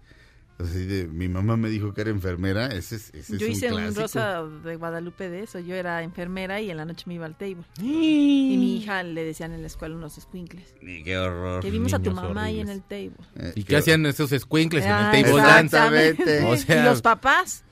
[0.59, 3.73] Así de, mi mamá me dijo que era enfermera, ese es, ese Yo es hice
[3.73, 5.59] un rosa de Guadalupe de eso.
[5.59, 7.65] Yo era enfermera y en la noche me iba al table.
[7.81, 10.74] Y mi hija le decían en la escuela unos squinkles.
[10.81, 11.62] Ni qué horror.
[11.62, 13.15] Que vimos a tu mamá ahí en el table.
[13.37, 15.77] Eh, ¿Y qué hacían esos squinkles en Ah, el table dance?
[15.77, 16.45] Exactamente.
[16.45, 17.65] O sea, y los papás.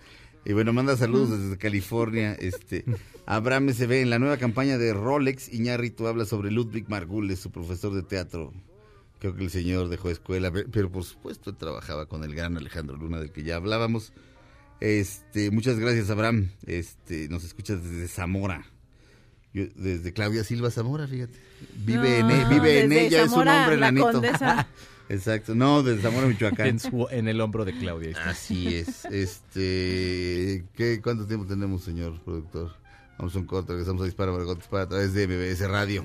[0.45, 2.33] Y bueno, manda saludos desde California.
[2.33, 2.85] Este,
[3.27, 5.53] Abraham se ve en la nueva campaña de Rolex.
[5.53, 8.53] Iñárritu habla sobre Ludwig Margules, su profesor de teatro.
[9.21, 12.97] Creo que el señor dejó escuela, pe- pero por supuesto trabajaba con el gran Alejandro
[12.97, 14.13] Luna, del que ya hablábamos.
[14.81, 16.49] Este, muchas gracias, Abraham.
[16.67, 18.65] Este, nos escuchas desde Zamora.
[19.53, 21.39] Yo- desde Claudia Silva Zamora, fíjate.
[21.85, 24.13] Vive en, e- Ah, vive en ella, es un Zamora, hombre la enanito.
[24.13, 24.67] condesa.
[25.11, 26.67] Exacto, no, desde Zamora, Michoacán.
[26.69, 28.17] en, su- en el hombro de Claudia.
[28.25, 29.05] Así es.
[29.07, 32.75] Este, ¿qué, ¿Cuánto tiempo tenemos, señor productor?
[33.19, 36.05] Vamos a un corte, regresamos a Dispara Margot Dispara a través de MBS Radio.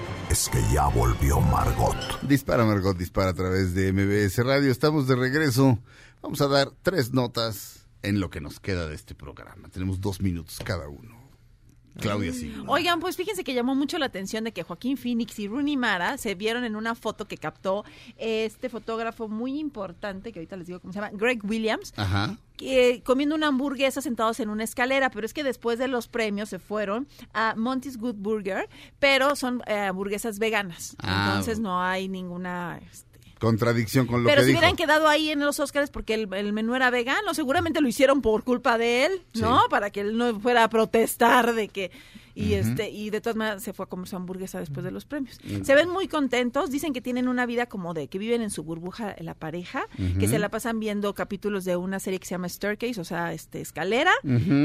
[0.31, 1.97] es que ya volvió Margot.
[2.21, 4.71] Dispara Margot Dispara a través de MBS Radio.
[4.71, 5.77] Estamos de regreso.
[6.21, 9.67] Vamos a dar tres notas en lo que nos queda de este programa.
[9.67, 11.20] Tenemos dos minutos cada uno.
[11.99, 12.53] Claudia, sí.
[12.67, 16.17] Oigan, pues fíjense que llamó mucho la atención de que Joaquín Phoenix y Rooney Mara
[16.17, 17.83] se vieron en una foto que captó
[18.17, 22.37] este fotógrafo muy importante, que ahorita les digo cómo se llama, Greg Williams, Ajá.
[22.57, 26.49] que, comiendo una hamburguesa sentados en una escalera, pero es que después de los premios
[26.49, 28.69] se fueron a Monty's Good Burger,
[28.99, 31.25] pero son eh, hamburguesas veganas, Ah.
[31.29, 32.79] entonces no hay ninguna...
[32.91, 33.10] este,
[33.41, 34.59] Contradicción con lo pero que si dijo.
[34.59, 38.21] hubieran quedado ahí en los Oscars porque el, el menú era vegano, seguramente lo hicieron
[38.21, 39.61] por culpa de él, ¿no?
[39.61, 39.65] Sí.
[39.71, 41.89] Para que él no fuera a protestar de que
[42.35, 45.05] y este y de todas maneras se fue a comer su hamburguesa después de los
[45.05, 45.39] premios.
[45.43, 45.63] Mm.
[45.63, 48.63] Se ven muy contentos, dicen que tienen una vida como de que viven en su
[48.63, 49.83] burbuja la pareja,
[50.19, 53.33] que se la pasan viendo capítulos de una serie que se llama Staircase, o sea,
[53.33, 54.11] este escalera,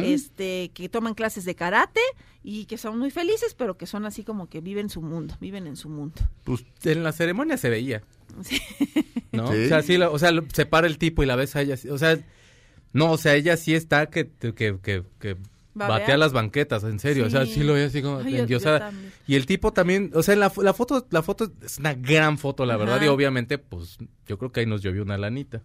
[0.05, 2.01] este que toman clases de karate
[2.43, 5.67] y que son muy felices, pero que son así como que viven su mundo, viven
[5.67, 6.15] en su mundo.
[6.45, 8.03] Pues en la ceremonia se veía.
[8.43, 8.61] Sí.
[9.33, 9.51] ¿No?
[9.53, 9.65] Sí.
[9.65, 11.63] O sea, sí, lo- o sea, lo- se para el tipo y la ves a
[11.63, 11.77] ella.
[11.91, 12.19] O sea,
[12.93, 15.37] no, o sea, ella sí está que, que, que, que
[15.79, 17.27] Batea las banquetas, en serio.
[17.27, 17.63] O sea, Sí.
[17.63, 18.59] lo ve así como Ay, yo- yo.
[19.27, 22.39] Y el tipo también, o sea, en la, la foto, la foto es una gran
[22.39, 23.01] foto, la verdad.
[23.03, 25.63] Y obviamente, pues, yo creo que ahí nos llovió una lanita.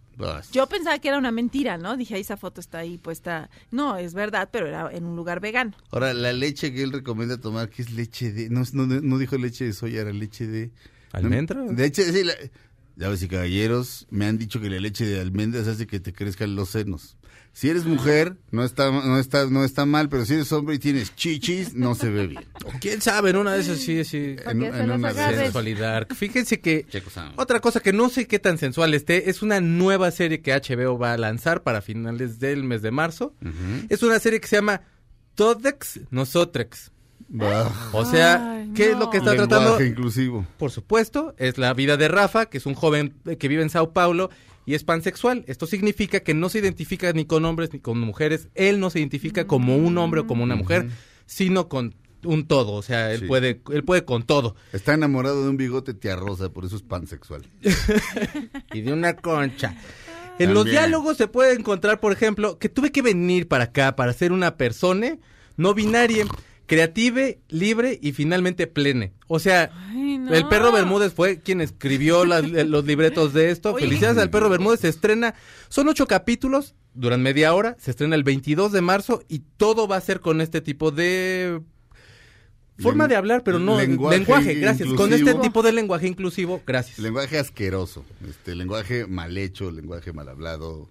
[0.52, 1.96] Yo pensaba que era una mentira, ¿no?
[1.96, 3.50] Dije, ahí esa foto está ahí puesta.
[3.72, 5.72] No, es verdad, pero era en un lugar vegano.
[5.92, 8.50] Ahora, la leche que él recomienda tomar, que es leche de...
[8.50, 10.72] No, no, no dijo leche de soya, era leche de...
[11.14, 11.62] ¿Almendra?
[11.64, 12.34] De hecho, sí, la-
[12.96, 16.56] damas y caballeros, me han dicho que la leche de almendras hace que te crezcan
[16.56, 17.18] los senos.
[17.54, 20.80] Si eres mujer, no está, no está, no está mal, pero si eres hombre y
[20.80, 22.46] tienes chichis, no se ve bien.
[22.80, 23.32] ¿Quién sabe?
[23.32, 24.38] En una de esas sí, sí.
[24.46, 25.38] En- en una de.
[25.38, 26.08] Sensualidad.
[26.16, 26.86] Fíjense que
[27.36, 30.98] otra cosa que no sé qué tan sensual esté es una nueva serie que HBO
[30.98, 33.36] va a lanzar para finales del mes de marzo.
[33.90, 34.82] Es una serie que se llama
[35.36, 36.92] Todex Nosotrex.
[37.34, 37.72] Bah.
[37.94, 39.84] O sea, Ay, ¿qué es lo que está Lenguaje tratando?
[39.84, 40.46] inclusivo.
[40.58, 43.70] Por supuesto, es la vida de Rafa, que es un joven eh, que vive en
[43.70, 44.30] Sao Paulo
[44.72, 45.44] y es pansexual.
[45.48, 48.48] Esto significa que no se identifica ni con hombres ni con mujeres.
[48.56, 50.88] Él no se identifica como un hombre o como una mujer,
[51.26, 51.94] sino con
[52.24, 52.72] un todo.
[52.72, 53.26] O sea, él Sí.
[53.26, 54.56] puede, él puede con todo.
[54.72, 57.46] Está enamorado de un bigote tía rosa, por eso es pansexual.
[58.74, 59.76] y de una concha.
[60.40, 60.84] En los También.
[60.84, 64.56] diálogos se puede encontrar, por ejemplo, que tuve que venir para acá para ser una
[64.56, 65.18] persona
[65.58, 66.26] no binaria,
[66.72, 69.12] creative, libre y finalmente plene.
[69.28, 70.34] O sea, no.
[70.34, 73.74] el perro Bermúdez fue quien escribió las- los libretos de esto.
[73.74, 73.84] Oye.
[73.86, 74.80] Felicidades al perro Bermúdez.
[74.80, 75.36] Se estrena,
[75.68, 79.98] son ocho capítulos, duran media hora, se estrena el 22 de marzo y todo va
[79.98, 81.60] a ser con este tipo de
[82.80, 84.90] forma de hablar, pero no lenguaje lenguaje, gracias.
[84.94, 87.00] Con este tipo de lenguaje inclusivo, gracias.
[87.00, 90.90] Lenguaje asqueroso, este lenguaje mal hecho, lenguaje mal hablado,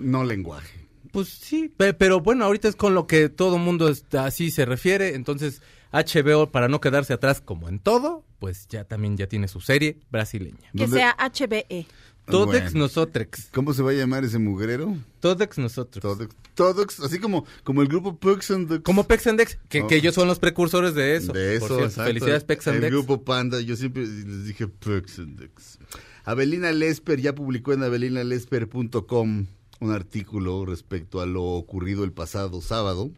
[0.00, 0.85] no lenguaje.
[1.16, 4.66] Pues sí, pe- pero bueno, ahorita es con lo que todo mundo está, así se
[4.66, 5.62] refiere, entonces
[5.92, 9.98] HBO para no quedarse atrás como en todo, pues ya también ya tiene su serie
[10.10, 10.58] brasileña.
[10.72, 11.86] Que ¿Dónde- sea HBE.
[12.26, 12.80] Todex Bueno.
[12.80, 13.48] nosotrex.
[13.54, 14.94] ¿Cómo se va a llamar ese mugrero?
[15.20, 16.02] Todex nosotros.
[16.02, 18.82] Todex, Todex, así como, como el grupo Pux and Dux.
[18.82, 19.86] Como Pex and Dex, que, Oh.
[19.86, 21.32] que ellos son los precursores de eso.
[21.32, 22.08] De eso, Por cierto, exacto.
[22.08, 22.92] felicidades Pex and El Dex.
[22.92, 25.78] grupo Panda, yo siempre les dije Pux and Dux.
[26.24, 29.46] Abelina Lesper ya publicó en abelinalesper.com
[29.80, 33.10] un artículo respecto a lo ocurrido el pasado sábado.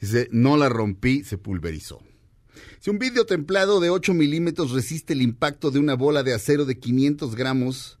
[0.00, 2.00] Dice, no la rompí, se pulverizó.
[2.80, 6.64] Si un vidrio templado de 8 milímetros resiste el impacto de una bola de acero
[6.64, 7.98] de 500 gramos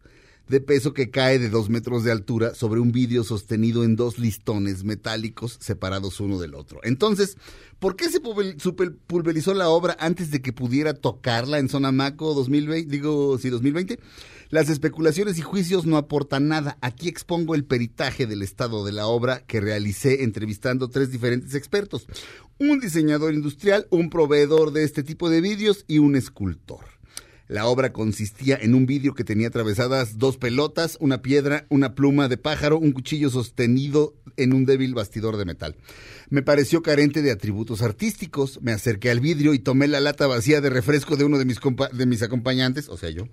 [0.48, 4.18] de peso que cae de 2 metros de altura sobre un vidrio sostenido en dos
[4.18, 6.78] listones metálicos separados uno del otro.
[6.84, 7.36] Entonces,
[7.80, 12.90] ¿por qué se pulverizó la obra antes de que pudiera tocarla en Sonamaco 2020?
[12.90, 13.98] Digo, sí, 2020.
[14.48, 16.78] Las especulaciones y juicios no aportan nada.
[16.80, 22.06] Aquí expongo el peritaje del estado de la obra que realicé entrevistando tres diferentes expertos.
[22.58, 26.96] Un diseñador industrial, un proveedor de este tipo de vidrios y un escultor.
[27.48, 32.28] La obra consistía en un vidrio que tenía atravesadas dos pelotas, una piedra, una pluma
[32.28, 35.76] de pájaro, un cuchillo sostenido en un débil bastidor de metal.
[36.28, 38.60] Me pareció carente de atributos artísticos.
[38.62, 41.58] Me acerqué al vidrio y tomé la lata vacía de refresco de uno de mis,
[41.92, 43.28] de mis acompañantes, o sea, yo.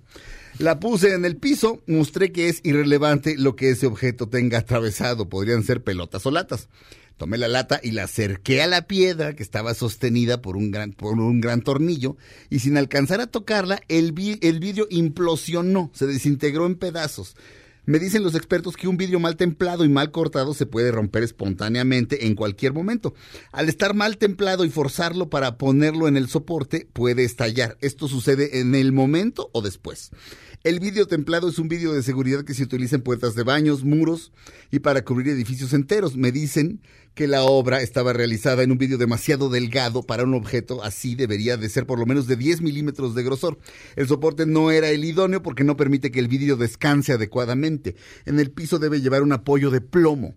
[0.58, 5.28] La puse en el piso, mostré que es irrelevante lo que ese objeto tenga atravesado.
[5.28, 6.68] Podrían ser pelotas o latas.
[7.16, 10.92] Tomé la lata y la acerqué a la piedra que estaba sostenida por un gran,
[10.92, 12.16] por un gran tornillo
[12.50, 17.36] y sin alcanzar a tocarla, el, el vidrio implosionó, se desintegró en pedazos.
[17.86, 21.22] Me dicen los expertos que un vidrio mal templado y mal cortado se puede romper
[21.22, 23.14] espontáneamente en cualquier momento.
[23.52, 27.76] Al estar mal templado y forzarlo para ponerlo en el soporte, puede estallar.
[27.82, 30.10] Esto sucede en el momento o después.
[30.64, 33.84] El vidrio templado es un vidrio de seguridad que se utiliza en puertas de baños,
[33.84, 34.32] muros
[34.70, 36.16] y para cubrir edificios enteros.
[36.16, 36.80] Me dicen
[37.12, 41.58] que la obra estaba realizada en un vidrio demasiado delgado para un objeto así debería
[41.58, 43.58] de ser por lo menos de 10 milímetros de grosor.
[43.94, 47.94] El soporte no era el idóneo porque no permite que el vidrio descanse adecuadamente.
[48.24, 50.34] En el piso debe llevar un apoyo de plomo.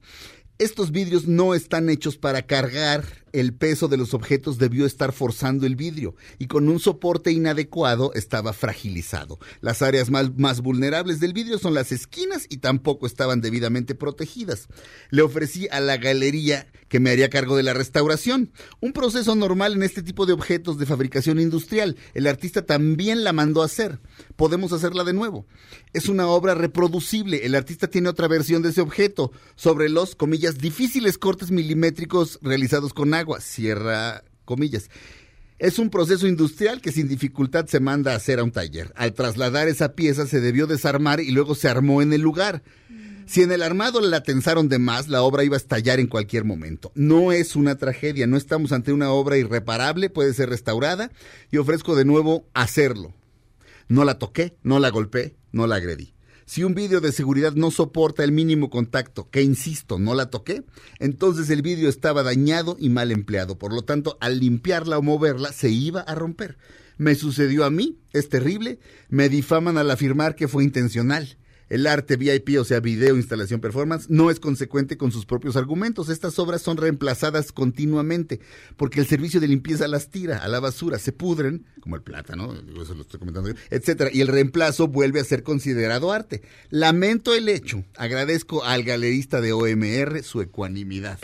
[0.60, 3.06] Estos vidrios no están hechos para cargar.
[3.34, 8.12] El peso de los objetos debió estar forzando el vidrio y con un soporte inadecuado
[8.14, 9.40] estaba fragilizado.
[9.62, 14.68] Las áreas más, vulnerables del vidrio son las esquinas y tampoco estaban debidamente protegidas.
[15.10, 19.74] Le ofrecí a la galería que me haría cargo de la restauración, un proceso normal
[19.74, 21.98] en este tipo de objetos de fabricación industrial.
[22.14, 24.00] El artista también la mandó a hacer.
[24.36, 25.46] Podemos hacerla de nuevo.
[25.94, 27.46] Es una obra reproducible.
[27.46, 32.94] El artista tiene otra versión de ese objeto sobre los, comillas, difíciles cortes milimétricos realizados
[32.94, 34.90] con agua, cierra comillas.
[35.60, 38.94] Es un proceso industrial que sin dificultad se manda a hacer a un taller.
[38.96, 42.62] Al trasladar esa pieza se debió desarmar y luego se armó en el lugar.
[43.26, 46.46] Si en el armado la tensaron de más, la obra iba a estallar en cualquier
[46.46, 46.92] momento.
[46.96, 51.12] No es una tragedia, no estamos ante una obra irreparable, puede ser restaurada
[51.52, 53.14] y ofrezco de nuevo hacerlo.
[53.90, 56.14] No la toqué, no la golpeé, no la agredí.
[56.48, 60.64] Si un vidrio de seguridad no soporta el mínimo contacto, que insisto, no la toqué,
[60.98, 63.58] entonces el vidrio estaba dañado y mal empleado.
[63.58, 66.58] Por lo tanto, al limpiarla o moverla, se iba a romper.
[66.96, 68.80] Me sucedió a mí, es terrible,
[69.10, 71.38] me difaman al afirmar que fue intencional.
[71.70, 76.10] El arte VIP, o sea, video, instalación, performance, no es consecuente con sus propios argumentos.
[76.10, 78.40] Estas obras son reemplazadas continuamente
[78.78, 82.54] porque el servicio de limpieza las tira a la basura, se pudren, como el plátano,
[82.82, 86.42] eso lo estoy comentando etcétera, y el reemplazo vuelve a ser considerado arte.
[86.70, 87.84] Lamento el hecho.
[87.98, 91.20] Agradezco al galerista de OMR su ecuanimidad.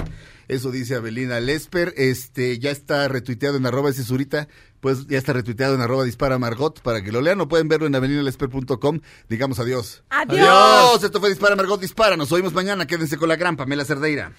[0.48, 1.94] Eso dice Abelina Lesper.
[1.98, 4.48] Este ya está retuiteado en arroba cesurita,
[4.84, 7.88] pues ya está retuiteado en arroba dispara Margot para que lo lean o pueden verlo
[7.88, 9.00] en abelinalesper.com.
[9.30, 10.04] Digamos adiós.
[10.10, 10.42] Adiós.
[10.42, 11.04] Adiós.
[11.06, 12.18] Esto fue Dispara Margot Dispara.
[12.18, 12.86] Nos oímos mañana.
[12.86, 14.34] Quédense con la gran Pamela Cerdeira.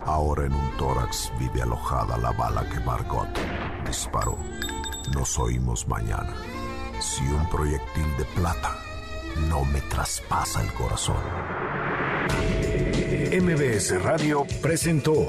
[0.00, 3.28] Ahora en un tórax vive alojada la bala que Margot
[3.86, 4.38] disparó.
[5.12, 6.34] Nos oímos mañana.
[6.98, 8.74] Si un proyectil de plata
[9.50, 11.22] no me traspasa el corazón.
[13.32, 15.28] MBS Radio presentó